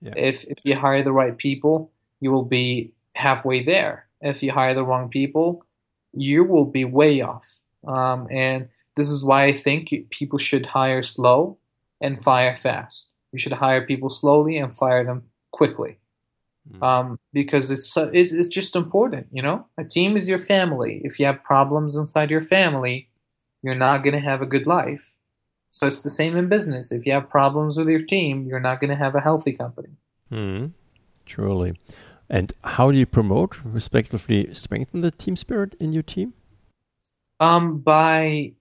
Yeah. 0.02 0.14
If 0.18 0.44
if 0.44 0.58
you 0.66 0.76
hire 0.76 1.04
the 1.04 1.14
right 1.14 1.38
people, 1.38 1.90
you 2.20 2.34
will 2.34 2.44
be 2.44 2.92
halfway 3.16 3.64
there. 3.64 4.08
If 4.20 4.44
you 4.44 4.52
hire 4.52 4.74
the 4.74 4.84
wrong 4.84 5.08
people, 5.08 5.66
you 6.12 6.44
will 6.44 6.66
be 6.66 6.84
way 6.84 7.22
off. 7.22 7.48
Um, 7.88 8.28
and 8.30 8.68
this 8.98 9.10
is 9.10 9.24
why 9.24 9.46
I 9.46 9.54
think 9.54 9.94
people 10.10 10.38
should 10.38 10.66
hire 10.66 11.02
slow 11.02 11.58
and 12.02 12.22
fire 12.22 12.58
fast. 12.58 13.12
You 13.32 13.40
should 13.40 13.54
hire 13.54 13.86
people 13.86 14.10
slowly 14.10 14.58
and 14.58 14.74
fire 14.74 15.06
them 15.06 15.31
quickly 15.52 15.98
mm. 16.70 16.84
um, 16.84 17.20
because 17.34 17.72
it's, 17.72 17.96
it's 17.98 18.32
it's 18.34 18.50
just 18.50 18.76
important. 18.76 19.28
You 19.32 19.42
know, 19.42 19.66
a 19.78 19.84
team 19.84 20.18
is 20.18 20.28
your 20.28 20.40
family. 20.40 21.02
If 21.04 21.20
you 21.20 21.26
have 21.26 21.44
problems 21.44 21.96
inside 21.96 22.30
your 22.30 22.42
family, 22.42 23.10
you're 23.62 23.76
not 23.76 24.04
going 24.04 24.14
to 24.14 24.20
have 24.20 24.42
a 24.42 24.46
good 24.46 24.68
life. 24.68 25.16
So 25.70 25.88
it's 25.88 26.02
the 26.02 26.10
same 26.10 26.36
in 26.36 26.50
business. 26.50 26.92
If 26.92 27.06
you 27.06 27.14
have 27.14 27.30
problems 27.30 27.78
with 27.78 27.88
your 27.88 28.02
team, 28.02 28.46
you're 28.46 28.60
not 28.60 28.80
going 28.80 28.92
to 28.92 28.98
have 28.98 29.16
a 29.16 29.22
healthy 29.22 29.54
company. 29.54 29.90
Mm. 30.32 30.72
Truly. 31.26 31.74
And 32.30 32.54
how 32.64 32.92
do 32.92 32.98
you 32.98 33.06
promote, 33.06 33.58
respectively, 33.64 34.54
strengthen 34.54 35.02
the 35.02 35.12
team 35.12 35.36
spirit 35.36 35.76
in 35.80 35.92
your 35.92 36.04
team? 36.04 36.34
Um, 37.40 37.80
by 37.80 38.54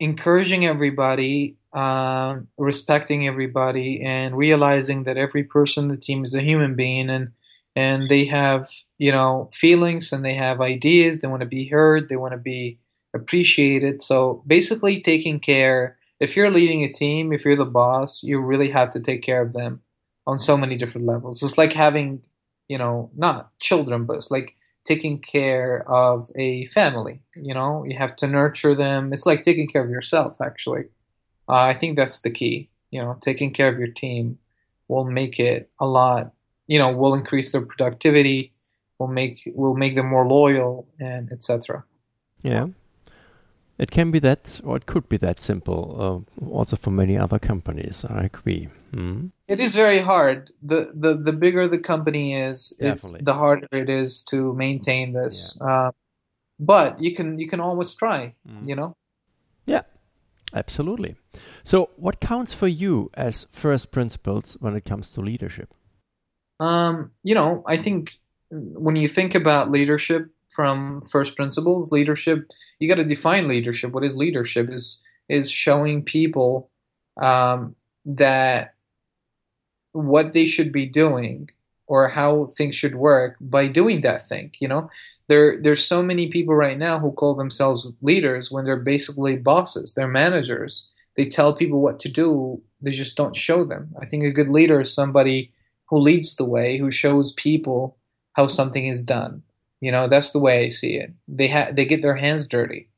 encouraging 0.00 0.64
everybody, 0.64 1.57
uh, 1.72 2.38
respecting 2.56 3.26
everybody, 3.26 4.00
and 4.00 4.36
realizing 4.36 5.04
that 5.04 5.16
every 5.16 5.44
person 5.44 5.84
in 5.84 5.88
the 5.88 5.96
team 5.96 6.24
is 6.24 6.34
a 6.34 6.40
human 6.40 6.74
being 6.74 7.10
and 7.10 7.32
and 7.76 8.08
they 8.08 8.24
have 8.24 8.68
you 8.98 9.12
know 9.12 9.50
feelings 9.52 10.12
and 10.12 10.24
they 10.24 10.34
have 10.34 10.60
ideas. 10.60 11.20
They 11.20 11.28
want 11.28 11.40
to 11.42 11.46
be 11.46 11.66
heard. 11.68 12.08
They 12.08 12.16
want 12.16 12.32
to 12.32 12.38
be 12.38 12.78
appreciated. 13.14 14.02
So 14.02 14.42
basically, 14.46 15.00
taking 15.00 15.40
care. 15.40 15.96
If 16.20 16.36
you're 16.36 16.50
leading 16.50 16.82
a 16.82 16.88
team, 16.88 17.32
if 17.32 17.44
you're 17.44 17.54
the 17.54 17.64
boss, 17.64 18.22
you 18.24 18.40
really 18.40 18.70
have 18.70 18.92
to 18.92 19.00
take 19.00 19.22
care 19.22 19.40
of 19.40 19.52
them 19.52 19.80
on 20.26 20.36
so 20.38 20.56
many 20.56 20.76
different 20.76 21.06
levels. 21.06 21.42
It's 21.42 21.56
like 21.56 21.72
having, 21.72 22.24
you 22.68 22.76
know, 22.76 23.10
not 23.16 23.56
children, 23.60 24.04
but 24.04 24.16
it's 24.16 24.30
like 24.30 24.56
taking 24.84 25.20
care 25.20 25.88
of 25.88 26.28
a 26.36 26.64
family. 26.66 27.20
You 27.36 27.54
know, 27.54 27.84
you 27.84 27.96
have 27.96 28.16
to 28.16 28.26
nurture 28.26 28.74
them. 28.74 29.12
It's 29.12 29.26
like 29.26 29.42
taking 29.42 29.68
care 29.68 29.84
of 29.84 29.90
yourself, 29.90 30.40
actually. 30.40 30.86
Uh, 31.48 31.54
I 31.54 31.74
think 31.74 31.96
that's 31.96 32.20
the 32.20 32.30
key. 32.30 32.68
You 32.90 33.02
know, 33.02 33.16
taking 33.20 33.52
care 33.52 33.68
of 33.68 33.78
your 33.78 33.88
team 33.88 34.38
will 34.88 35.04
make 35.04 35.38
it 35.38 35.70
a 35.78 35.86
lot. 35.86 36.32
You 36.66 36.78
know, 36.78 36.92
will 36.92 37.14
increase 37.14 37.52
their 37.52 37.64
productivity. 37.64 38.52
Will 38.98 39.08
make 39.08 39.42
will 39.54 39.76
make 39.76 39.94
them 39.94 40.08
more 40.08 40.26
loyal 40.26 40.88
and 40.98 41.30
etc. 41.32 41.84
Yeah. 42.42 42.68
It 43.78 43.92
can 43.92 44.10
be 44.10 44.18
that, 44.18 44.60
or 44.64 44.76
it 44.76 44.86
could 44.86 45.08
be 45.08 45.18
that 45.18 45.38
simple. 45.38 46.26
Uh, 46.40 46.44
also, 46.50 46.74
for 46.74 46.90
many 46.90 47.16
other 47.16 47.38
companies, 47.38 48.04
I 48.04 48.24
agree. 48.24 48.68
Mm. 48.92 49.30
It 49.46 49.60
is 49.60 49.76
very 49.76 50.00
hard. 50.00 50.50
the 50.60 50.90
the 50.92 51.14
The 51.14 51.32
bigger 51.32 51.68
the 51.68 51.78
company 51.78 52.34
is, 52.34 52.74
the 52.80 53.34
harder 53.34 53.68
it 53.70 53.88
is 53.88 54.24
to 54.24 54.52
maintain 54.54 55.12
this. 55.12 55.56
Yeah. 55.60 55.66
Uh, 55.66 55.90
but 56.58 57.00
you 57.00 57.14
can 57.14 57.38
you 57.38 57.46
can 57.46 57.60
always 57.60 57.94
try. 57.94 58.34
Mm. 58.48 58.68
You 58.68 58.74
know. 58.74 58.96
Absolutely. 60.54 61.16
So, 61.62 61.90
what 61.96 62.20
counts 62.20 62.54
for 62.54 62.68
you 62.68 63.10
as 63.14 63.46
first 63.50 63.90
principles 63.90 64.56
when 64.60 64.74
it 64.74 64.84
comes 64.84 65.12
to 65.12 65.20
leadership? 65.20 65.74
Um, 66.58 67.12
you 67.22 67.34
know, 67.34 67.62
I 67.66 67.76
think 67.76 68.14
when 68.50 68.96
you 68.96 69.08
think 69.08 69.34
about 69.34 69.70
leadership, 69.70 70.30
from 70.48 71.00
first 71.02 71.36
principles 71.36 71.92
leadership 71.92 72.48
you 72.78 72.88
got 72.88 72.96
to 72.96 73.04
define 73.04 73.48
leadership 73.48 73.92
what 73.92 74.04
is 74.04 74.16
leadership 74.16 74.68
is 74.70 75.00
is 75.28 75.50
showing 75.50 76.02
people 76.02 76.70
um, 77.20 77.74
that 78.04 78.74
what 79.92 80.32
they 80.32 80.46
should 80.46 80.72
be 80.72 80.86
doing 80.86 81.50
or 81.88 82.08
how 82.08 82.46
things 82.46 82.74
should 82.74 82.94
work 82.94 83.36
by 83.40 83.66
doing 83.66 84.00
that 84.02 84.28
thing 84.28 84.50
you 84.60 84.68
know 84.68 84.88
there 85.26 85.60
there's 85.60 85.84
so 85.84 86.02
many 86.02 86.28
people 86.28 86.54
right 86.54 86.78
now 86.78 86.98
who 86.98 87.12
call 87.12 87.34
themselves 87.34 87.88
leaders 88.02 88.50
when 88.50 88.64
they're 88.64 88.76
basically 88.76 89.36
bosses 89.36 89.94
they're 89.94 90.08
managers 90.08 90.88
they 91.16 91.24
tell 91.24 91.52
people 91.52 91.80
what 91.80 91.98
to 91.98 92.08
do 92.08 92.60
they 92.80 92.92
just 92.92 93.16
don't 93.16 93.36
show 93.36 93.64
them 93.64 93.88
i 94.00 94.06
think 94.06 94.22
a 94.24 94.30
good 94.30 94.48
leader 94.48 94.80
is 94.80 94.92
somebody 94.92 95.52
who 95.86 95.98
leads 95.98 96.36
the 96.36 96.44
way 96.44 96.78
who 96.78 96.90
shows 96.90 97.32
people 97.32 97.96
how 98.34 98.46
something 98.46 98.86
is 98.86 99.02
done 99.02 99.42
you 99.80 99.92
know, 99.92 100.08
that's 100.08 100.30
the 100.30 100.38
way 100.38 100.64
I 100.64 100.68
see 100.68 100.94
it. 100.96 101.12
They 101.28 101.48
ha- 101.48 101.70
they 101.72 101.84
get 101.84 102.02
their 102.02 102.16
hands 102.16 102.46
dirty. 102.46 102.88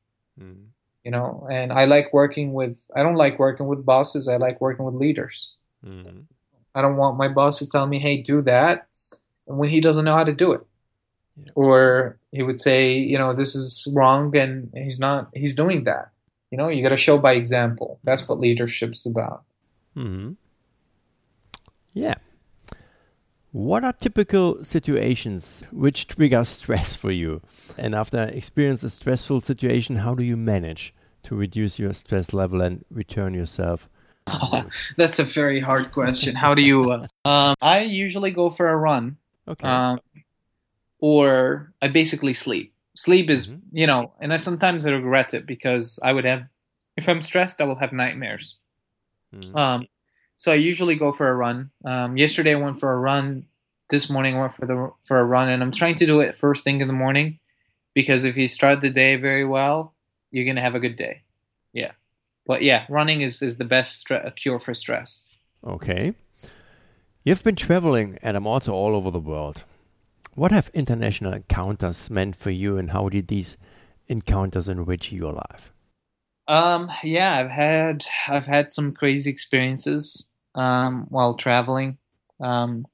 Mm. 0.40 0.66
You 1.04 1.10
know, 1.10 1.46
and 1.50 1.72
I 1.72 1.84
like 1.84 2.12
working 2.12 2.52
with. 2.52 2.78
I 2.94 3.02
don't 3.02 3.16
like 3.16 3.38
working 3.38 3.66
with 3.66 3.84
bosses. 3.84 4.28
I 4.28 4.36
like 4.36 4.60
working 4.60 4.84
with 4.84 4.94
leaders. 4.94 5.54
Mm. 5.84 6.24
I 6.74 6.82
don't 6.82 6.96
want 6.96 7.18
my 7.18 7.28
boss 7.28 7.58
to 7.58 7.68
tell 7.68 7.86
me, 7.86 7.98
"Hey, 7.98 8.22
do 8.22 8.42
that," 8.42 8.86
and 9.46 9.58
when 9.58 9.70
he 9.70 9.80
doesn't 9.80 10.04
know 10.04 10.14
how 10.14 10.24
to 10.24 10.32
do 10.32 10.52
it. 10.52 10.62
Yeah. 11.36 11.52
Or 11.54 12.18
he 12.32 12.42
would 12.42 12.60
say, 12.60 12.92
you 12.98 13.18
know, 13.18 13.32
this 13.34 13.54
is 13.54 13.88
wrong, 13.92 14.36
and 14.36 14.70
he's 14.74 15.00
not. 15.00 15.30
He's 15.34 15.54
doing 15.54 15.84
that. 15.84 16.10
You 16.50 16.58
know, 16.58 16.68
you 16.68 16.82
got 16.82 16.90
to 16.90 16.96
show 16.96 17.18
by 17.18 17.34
example. 17.34 17.98
That's 18.04 18.28
what 18.28 18.40
leadership's 18.40 19.06
about. 19.06 19.44
Mm-hmm. 19.96 20.32
Yeah. 21.94 22.16
What 23.52 23.84
are 23.84 23.92
typical 23.92 24.62
situations 24.62 25.64
which 25.72 26.06
trigger 26.06 26.44
stress 26.44 26.94
for 26.94 27.10
you? 27.10 27.40
And 27.76 27.94
after 27.94 28.24
experience 28.24 28.84
a 28.84 28.90
stressful 28.90 29.40
situation, 29.40 29.96
how 29.96 30.14
do 30.14 30.22
you 30.22 30.36
manage 30.36 30.94
to 31.24 31.34
reduce 31.34 31.78
your 31.78 31.92
stress 31.92 32.32
level 32.32 32.60
and 32.60 32.84
return 32.90 33.34
yourself? 33.34 33.88
that's 34.96 35.18
a 35.18 35.24
very 35.24 35.60
hard 35.60 35.92
question. 35.92 36.34
How 36.34 36.54
do 36.54 36.62
you? 36.62 36.90
Uh, 36.90 37.06
um, 37.24 37.54
I 37.60 37.80
usually 37.80 38.30
go 38.30 38.50
for 38.50 38.68
a 38.68 38.76
run. 38.76 39.16
Okay. 39.48 39.66
Um, 39.66 40.00
or 41.00 41.72
I 41.82 41.88
basically 41.88 42.34
sleep. 42.34 42.72
Sleep 42.94 43.30
is, 43.30 43.48
mm-hmm. 43.48 43.76
you 43.76 43.86
know, 43.86 44.12
and 44.20 44.32
I 44.32 44.36
sometimes 44.36 44.84
I 44.84 44.92
regret 44.92 45.34
it 45.34 45.46
because 45.46 45.98
I 46.02 46.12
would 46.12 46.24
have, 46.24 46.44
if 46.96 47.08
I'm 47.08 47.22
stressed, 47.22 47.60
I 47.60 47.64
will 47.64 47.76
have 47.76 47.92
nightmares. 47.92 48.56
Mm-hmm. 49.34 49.56
Um, 49.56 49.88
so 50.36 50.52
I 50.52 50.56
usually 50.56 50.96
go 50.96 51.12
for 51.12 51.28
a 51.28 51.34
run. 51.34 51.70
Um, 51.84 52.16
yesterday 52.16 52.52
I 52.52 52.56
went 52.56 52.80
for 52.80 52.92
a 52.92 52.98
run. 52.98 53.46
This 53.88 54.08
morning 54.08 54.36
I 54.36 54.40
went 54.40 54.54
for 54.54 54.66
the 54.66 54.92
for 55.02 55.18
a 55.18 55.24
run, 55.24 55.48
and 55.48 55.62
I'm 55.62 55.72
trying 55.72 55.96
to 55.96 56.06
do 56.06 56.20
it 56.20 56.34
first 56.34 56.62
thing 56.62 56.80
in 56.80 56.86
the 56.86 56.94
morning 56.94 57.40
because 57.94 58.24
if 58.24 58.36
you 58.36 58.46
start 58.46 58.80
the 58.80 58.90
day 58.90 59.16
very 59.16 59.44
well, 59.44 59.94
you're 60.30 60.46
gonna 60.46 60.60
have 60.60 60.76
a 60.76 60.80
good 60.80 60.96
day. 60.96 61.22
But 62.50 62.62
yeah, 62.62 62.84
running 62.88 63.20
is 63.20 63.42
is 63.42 63.58
the 63.58 63.64
best 63.64 64.04
stre- 64.04 64.34
cure 64.34 64.58
for 64.58 64.74
stress. 64.74 65.38
Okay, 65.64 66.14
you've 67.22 67.44
been 67.44 67.54
traveling, 67.54 68.18
and 68.22 68.36
I'm 68.36 68.44
also 68.44 68.72
all 68.72 68.96
over 68.96 69.12
the 69.12 69.20
world. 69.20 69.62
What 70.34 70.50
have 70.50 70.68
international 70.74 71.32
encounters 71.32 72.10
meant 72.10 72.34
for 72.34 72.50
you, 72.50 72.76
and 72.76 72.90
how 72.90 73.08
did 73.08 73.28
these 73.28 73.56
encounters 74.08 74.66
enrich 74.68 75.12
your 75.12 75.32
life? 75.32 75.72
Um, 76.48 76.90
yeah, 77.04 77.38
I've 77.38 77.52
had 77.52 78.04
I've 78.26 78.46
had 78.46 78.72
some 78.72 78.94
crazy 78.94 79.30
experiences 79.30 80.26
um, 80.56 81.06
while 81.08 81.34
traveling. 81.34 81.98
Um, 82.40 82.84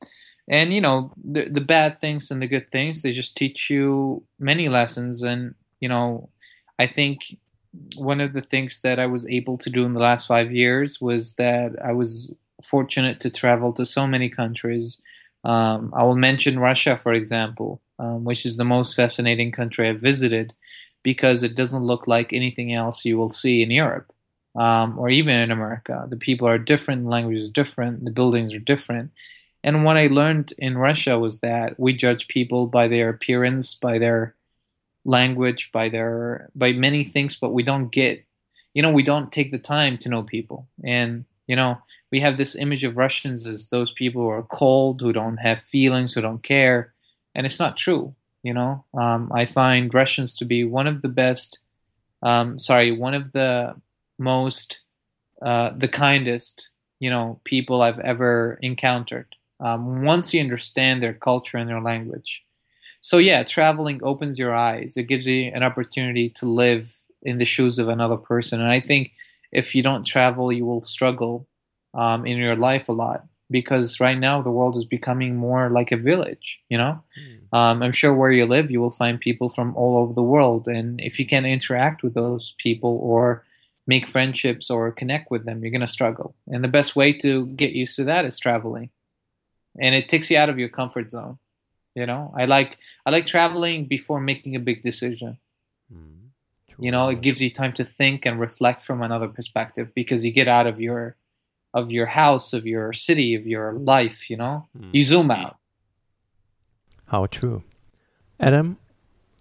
and 0.49 0.75
you 0.75 0.83
know 0.83 1.15
the 1.25 1.49
the 1.49 1.63
bad 1.63 1.99
things 1.99 2.31
and 2.31 2.43
the 2.43 2.47
good 2.47 2.71
things 2.71 3.01
they 3.01 3.11
just 3.11 3.39
teach 3.39 3.71
you 3.71 4.23
many 4.39 4.69
lessons 4.69 5.23
and 5.23 5.55
you 5.81 5.89
know 5.89 6.29
i 6.79 6.87
think 6.87 7.37
one 7.97 8.21
of 8.21 8.33
the 8.33 8.43
things 8.43 8.81
that 8.81 8.99
i 8.99 9.07
was 9.07 9.27
able 9.27 9.57
to 9.59 9.71
do 9.71 9.85
in 9.85 9.93
the 9.93 10.01
last 10.01 10.27
5 10.27 10.53
years 10.53 11.01
was 11.01 11.35
that 11.35 11.73
i 11.85 11.93
was 11.93 12.35
fortunate 12.63 13.21
to 13.21 13.31
travel 13.31 13.73
to 13.73 13.85
so 13.85 14.07
many 14.07 14.29
countries 14.29 15.01
um, 15.45 15.93
i 15.97 16.03
will 16.03 16.17
mention 16.17 16.59
russia 16.59 16.97
for 16.97 17.13
example 17.13 17.81
um, 17.99 18.25
which 18.25 18.45
is 18.45 18.57
the 18.57 18.65
most 18.65 18.95
fascinating 18.95 19.53
country 19.53 19.89
i've 19.89 20.01
visited 20.01 20.55
because 21.03 21.43
it 21.43 21.55
doesn't 21.55 21.85
look 21.85 22.07
like 22.07 22.33
anything 22.33 22.73
else 22.73 23.05
you 23.05 23.17
will 23.17 23.29
see 23.29 23.63
in 23.63 23.71
europe 23.71 24.13
um, 24.57 24.99
or 24.99 25.09
even 25.09 25.39
in 25.39 25.51
America. 25.51 26.07
The 26.09 26.17
people 26.17 26.49
are 26.49 26.59
different, 26.59 27.05
the 27.05 27.11
language 27.11 27.39
is 27.39 27.51
different, 27.51 28.05
the 28.05 28.11
buildings 28.11 28.55
are 28.55 28.59
different. 28.59 29.13
And 29.63 29.85
what 29.85 29.97
I 29.97 30.07
learned 30.07 30.53
in 30.59 30.79
Russia 30.79 31.19
was 31.19 31.41
that 31.41 31.79
we 31.79 31.93
judge 31.93 32.29
people 32.29 32.67
by 32.67 32.89
their 32.89 33.09
appearance, 33.09 33.75
by 33.75 33.99
their 33.99 34.35
language, 35.07 35.71
by 35.73 35.89
their 35.89 36.51
by 36.55 36.73
many 36.73 37.05
things, 37.05 37.37
but 37.37 37.53
we 37.53 37.63
don't 37.63 37.91
get, 37.91 38.25
you 38.75 38.83
know, 38.83 38.91
we 38.91 39.03
don't 39.03 39.33
take 39.33 39.51
the 39.51 39.59
time 39.59 39.97
to 39.99 40.09
know 40.09 40.23
people. 40.23 40.67
And 40.85 41.25
you 41.47 41.55
know, 41.55 41.79
we 42.11 42.21
have 42.21 42.37
this 42.37 42.57
image 42.57 42.83
of 42.83 42.97
Russians 42.97 43.47
as 43.47 43.69
those 43.69 43.93
people 43.93 44.23
who 44.23 44.29
are 44.29 44.43
cold, 44.43 45.01
who 45.01 45.13
don't 45.13 45.37
have 45.39 45.61
feelings, 45.61 46.15
who 46.15 46.21
don't 46.21 46.43
care, 46.43 46.93
and 47.35 47.47
it's 47.47 47.61
not 47.61 47.77
true. 47.77 48.15
You 48.43 48.55
know, 48.55 48.85
um, 48.95 49.33
I 49.35 49.47
find 49.47 49.95
Russians 49.95 50.37
to 50.37 50.45
be 50.45 50.65
one 50.65 50.87
of 50.87 51.03
the 51.03 51.09
best. 51.09 51.61
Um, 52.23 52.59
sorry, 52.59 52.93
one 52.93 53.15
of 53.15 53.33
the 53.33 53.77
most 54.19 54.81
uh, 55.43 55.71
the 55.77 55.89
kindest 55.89 56.71
you 56.99 57.11
know 57.11 57.41
people 57.45 57.83
I've 57.83 58.01
ever 58.01 58.59
encountered. 58.63 59.37
Um, 59.61 60.03
once 60.03 60.35
you 60.35 60.41
understand 60.41 61.01
their 61.03 61.15
culture 61.15 61.57
and 61.57 61.69
their 61.69 61.81
language, 61.81 62.45
so 63.07 63.19
yeah, 63.19 63.43
traveling 63.43 64.01
opens 64.03 64.39
your 64.39 64.55
eyes. 64.55 64.97
It 64.97 65.05
gives 65.05 65.27
you 65.27 65.51
an 65.55 65.63
opportunity 65.63 66.29
to 66.31 66.47
live 66.47 66.85
in 67.23 67.39
the 67.39 67.45
shoes 67.45 67.79
of 67.79 67.89
another 67.89 68.17
person, 68.17 68.61
and 68.61 68.71
I 68.71 68.81
think 68.81 69.13
if 69.53 69.75
you 69.75 69.83
don't 69.83 70.05
travel, 70.05 70.53
you 70.53 70.67
will 70.67 70.81
struggle 70.81 71.47
um, 71.95 72.27
in 72.27 72.37
your 72.39 72.57
life 72.57 72.89
a 72.89 72.93
lot 72.93 73.25
because 73.49 74.01
right 74.01 74.19
now 74.19 74.43
the 74.43 74.51
world 74.51 74.77
is 74.77 74.85
becoming 74.85 75.37
more 75.37 75.71
like 75.71 75.93
a 75.93 75.97
village 75.97 76.59
you 76.69 76.77
know 76.77 77.01
mm. 77.17 77.57
um, 77.57 77.81
i'm 77.81 77.93
sure 77.93 78.13
where 78.13 78.33
you 78.33 78.45
live 78.45 78.73
you 78.73 78.81
will 78.81 78.91
find 78.91 79.21
people 79.21 79.49
from 79.49 79.73
all 79.77 79.97
over 79.97 80.13
the 80.13 80.31
world 80.35 80.67
and 80.67 81.01
if 81.01 81.17
you 81.21 81.25
can't 81.25 81.47
interact 81.47 82.03
with 82.03 82.13
those 82.13 82.57
people 82.59 82.99
or 83.01 83.45
make 83.87 84.09
friendships 84.09 84.69
or 84.71 84.91
connect 84.91 85.31
with 85.31 85.45
them, 85.45 85.63
you're 85.63 85.71
going 85.71 85.81
to 85.81 85.87
struggle. 85.87 86.35
And 86.49 86.65
the 86.65 86.69
best 86.69 86.97
way 86.97 87.13
to 87.15 87.47
get 87.47 87.73
used 87.73 87.97
to 87.97 88.05
that 88.05 88.25
is 88.25 88.39
traveling. 88.39 88.91
And 89.81 89.95
it 89.95 90.09
takes 90.09 90.31
you 90.31 90.39
out 90.39 90.49
of 90.49 90.59
your 90.59 90.69
comfort 90.69 91.11
zone. 91.11 91.39
You 91.97 92.05
know, 92.05 92.31
I 92.37 92.45
like 92.45 92.77
I 93.07 93.11
like 93.11 93.25
traveling 93.25 93.87
before 93.87 94.21
making 94.21 94.55
a 94.55 94.61
big 94.61 94.83
decision. 94.83 95.39
Mm, 95.91 96.29
you 96.79 96.91
know, 96.91 97.09
it 97.09 97.23
gives 97.23 97.41
you 97.41 97.49
time 97.49 97.73
to 97.73 97.85
think 97.85 98.27
and 98.27 98.39
reflect 98.39 98.83
from 98.83 99.03
another 99.03 99.29
perspective 99.29 99.95
because 99.95 100.23
you 100.23 100.31
get 100.31 100.47
out 100.47 100.67
of 100.67 100.79
your 100.79 101.17
of 101.73 101.91
your 101.91 102.07
house, 102.07 102.53
of 102.53 102.67
your 102.67 102.93
city, 102.93 103.35
of 103.35 103.47
your 103.47 103.73
life, 103.73 104.29
you 104.29 104.37
know. 104.37 104.69
Mm. 104.79 104.91
You 104.93 105.05
zoom 105.05 105.31
out. 105.31 105.57
How 107.07 107.25
true. 107.27 107.63
Adam, 108.39 108.77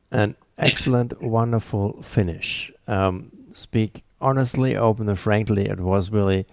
an 0.10 0.36
excellent, 0.58 1.22
wonderful 1.40 2.02
finish. 2.04 2.72
Um, 2.88 3.32
speak 3.52 4.06
honestly, 4.22 4.78
open 4.78 5.10
and 5.10 5.20
frankly, 5.20 5.66
it 5.66 5.82
was 5.82 6.10
really 6.10 6.46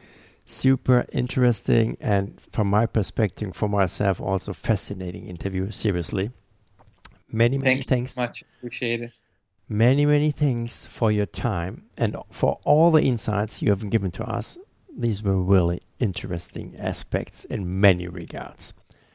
super 0.44 1.06
interesting 1.12 1.96
and 2.00 2.40
from 2.52 2.68
my 2.68 2.86
perspective, 2.86 3.54
for 3.54 3.68
myself, 3.68 4.20
also 4.20 4.52
fascinating 4.52 5.26
interview. 5.26 5.70
Seriously. 5.70 6.30
Many, 7.30 7.56
Thank 7.58 7.64
many 7.64 7.82
thanks. 7.82 8.16
much. 8.16 8.44
Appreciate 8.58 9.00
it. 9.00 9.18
Many, 9.68 10.04
many 10.04 10.32
thanks 10.32 10.84
for 10.84 11.10
your 11.10 11.24
time 11.24 11.84
and 11.96 12.16
for 12.30 12.60
all 12.64 12.90
the 12.90 13.02
insights 13.02 13.62
you 13.62 13.70
have 13.70 13.88
given 13.88 14.10
to 14.12 14.24
us. 14.24 14.58
These 14.94 15.22
were 15.22 15.40
really 15.40 15.80
interesting 15.98 16.76
aspects 16.78 17.44
in 17.46 17.80
many 17.80 18.06
regards. 18.06 18.74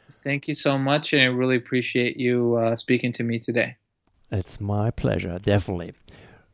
Thank 0.09 0.47
you 0.47 0.55
so 0.55 0.77
much, 0.77 1.13
and 1.13 1.21
I 1.21 1.25
really 1.25 1.57
appreciate 1.57 2.17
you 2.17 2.55
uh, 2.55 2.75
speaking 2.75 3.11
to 3.13 3.23
me 3.23 3.37
today. 3.37 3.75
It's 4.31 4.59
my 4.59 4.89
pleasure, 4.89 5.37
definitely. 5.39 5.93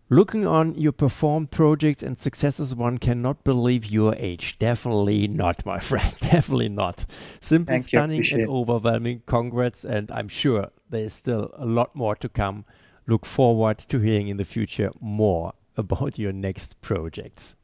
Looking 0.10 0.46
on 0.46 0.76
your 0.76 0.92
performed 0.92 1.50
projects 1.50 2.04
and 2.04 2.20
successes, 2.20 2.76
one 2.76 2.98
cannot 2.98 3.44
believe 3.44 3.86
your 3.86 4.14
age. 4.16 4.60
Definitely 4.60 5.28
not, 5.28 5.66
my 5.66 5.80
friend. 5.90 6.14
Definitely 6.20 6.70
not. 6.70 7.06
Simply 7.40 7.76
Thank 7.76 7.88
stunning 7.88 8.26
and 8.32 8.50
overwhelming. 8.50 9.24
Congrats, 9.26 9.86
and 9.86 10.12
I'm 10.12 10.28
sure 10.28 10.70
there's 10.90 11.14
still 11.14 11.52
a 11.58 11.66
lot 11.66 11.96
more 11.96 12.16
to 12.18 12.28
come. 12.28 12.66
Look 13.08 13.26
forward 13.26 13.78
to 13.80 14.00
hearing 14.00 14.28
in 14.28 14.38
the 14.38 14.46
future 14.46 14.92
more 15.00 15.54
about 15.78 16.20
your 16.20 16.34
next 16.34 16.82
projects. 16.82 17.56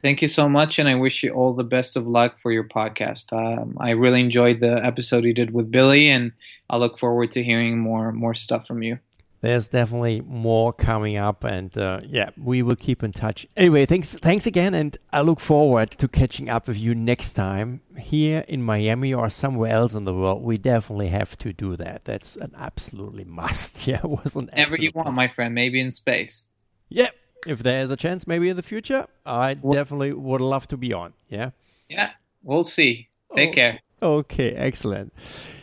Thank 0.00 0.20
you 0.20 0.26
so 0.26 0.48
much, 0.48 0.80
and 0.80 0.88
I 0.88 0.96
wish 0.96 1.22
you 1.22 1.30
all 1.30 1.52
the 1.52 1.62
best 1.62 1.96
of 1.96 2.08
luck 2.08 2.40
for 2.40 2.50
your 2.50 2.64
podcast. 2.64 3.32
Um, 3.32 3.76
I 3.78 3.90
really 3.90 4.18
enjoyed 4.18 4.58
the 4.58 4.84
episode 4.84 5.24
you 5.24 5.32
did 5.32 5.52
with 5.52 5.70
Billy, 5.70 6.08
and 6.10 6.32
I 6.68 6.78
look 6.78 6.98
forward 6.98 7.30
to 7.32 7.44
hearing 7.44 7.78
more 7.78 8.10
more 8.10 8.34
stuff 8.34 8.66
from 8.66 8.82
you. 8.82 8.98
There's 9.42 9.68
definitely 9.68 10.20
more 10.20 10.72
coming 10.72 11.16
up, 11.16 11.42
and 11.42 11.76
uh, 11.76 12.00
yeah, 12.06 12.30
we 12.38 12.62
will 12.62 12.76
keep 12.76 13.02
in 13.02 13.10
touch. 13.12 13.44
Anyway, 13.56 13.86
thanks, 13.86 14.14
thanks 14.14 14.46
again, 14.46 14.72
and 14.72 14.96
I 15.12 15.20
look 15.22 15.40
forward 15.40 15.90
to 15.98 16.06
catching 16.06 16.48
up 16.48 16.68
with 16.68 16.76
you 16.78 16.94
next 16.94 17.32
time 17.32 17.80
here 17.98 18.44
in 18.46 18.62
Miami 18.62 19.12
or 19.12 19.28
somewhere 19.28 19.72
else 19.72 19.94
in 19.94 20.04
the 20.04 20.14
world. 20.14 20.42
We 20.44 20.58
definitely 20.58 21.08
have 21.08 21.36
to 21.38 21.52
do 21.52 21.74
that. 21.76 22.04
That's 22.04 22.36
an 22.36 22.52
absolutely 22.56 23.24
must. 23.24 23.86
Yeah, 23.86 23.96
it 23.98 24.04
was 24.08 24.36
an 24.36 24.46
Whenever 24.52 24.76
you 24.76 24.92
want, 24.94 25.12
my 25.12 25.26
friend. 25.26 25.52
Maybe 25.56 25.80
in 25.80 25.90
space. 25.90 26.46
Yeah, 26.88 27.08
if 27.44 27.64
there 27.64 27.80
is 27.82 27.90
a 27.90 27.96
chance, 27.96 28.28
maybe 28.28 28.48
in 28.48 28.56
the 28.56 28.62
future, 28.62 29.08
I 29.26 29.56
Well- 29.60 29.74
definitely 29.74 30.12
would 30.12 30.40
love 30.40 30.68
to 30.68 30.76
be 30.76 30.92
on. 30.92 31.14
Yeah. 31.28 31.50
Yeah, 31.88 32.10
we'll 32.44 32.62
see. 32.62 33.08
Take 33.34 33.50
Oh. 33.50 33.52
care. 33.54 33.80
Okay, 34.00 34.52
excellent. 34.52 35.12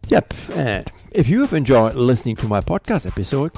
Yep, 0.07 0.33
and 0.53 0.89
if 1.11 1.27
you 1.27 1.41
have 1.41 1.51
enjoyed 1.51 1.95
listening 1.95 2.37
to 2.37 2.47
my 2.47 2.61
podcast 2.61 3.05
episode, 3.05 3.53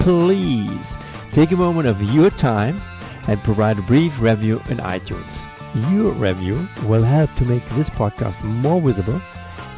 please 0.00 0.98
take 1.30 1.52
a 1.52 1.56
moment 1.56 1.86
of 1.86 2.02
your 2.12 2.30
time 2.30 2.82
and 3.28 3.38
provide 3.44 3.78
a 3.78 3.82
brief 3.82 4.20
review 4.20 4.60
in 4.68 4.78
iTunes. 4.78 5.46
Your 5.90 6.12
review 6.12 6.66
will 6.84 7.02
help 7.02 7.34
to 7.36 7.44
make 7.44 7.66
this 7.70 7.90
podcast 7.90 8.42
more 8.42 8.80
visible 8.80 9.20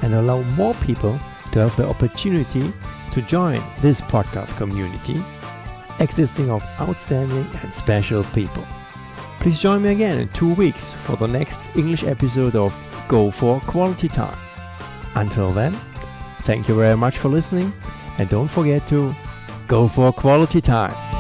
and 0.03 0.15
allow 0.15 0.43
more 0.55 0.75
people 0.75 1.19
to 1.53 1.59
have 1.59 1.75
the 1.77 1.89
opportunity 1.89 2.73
to 3.13 3.23
join 3.23 3.61
this 3.81 4.01
podcast 4.01 4.57
community 4.57 5.23
existing 6.01 6.51
of 6.51 6.63
outstanding 6.81 7.47
and 7.63 7.75
special 7.75 8.23
people. 8.25 8.65
Please 9.41 9.61
join 9.61 9.83
me 9.83 9.91
again 9.91 10.19
in 10.21 10.29
two 10.29 10.55
weeks 10.55 10.93
for 10.93 11.17
the 11.17 11.27
next 11.27 11.61
English 11.75 12.05
episode 12.05 12.55
of 12.55 12.75
Go 13.09 13.31
for 13.31 13.61
Quality 13.63 14.09
Time. 14.09 14.39
Until 15.15 15.51
then, 15.51 15.75
thank 16.43 16.69
you 16.69 16.75
very 16.75 16.97
much 16.97 17.19
for 17.19 17.29
listening 17.29 17.73
and 18.19 18.29
don't 18.29 18.49
forget 18.49 18.87
to 18.89 19.15
go 19.67 19.89
for 19.89 20.13
quality 20.13 20.61
time. 20.61 21.18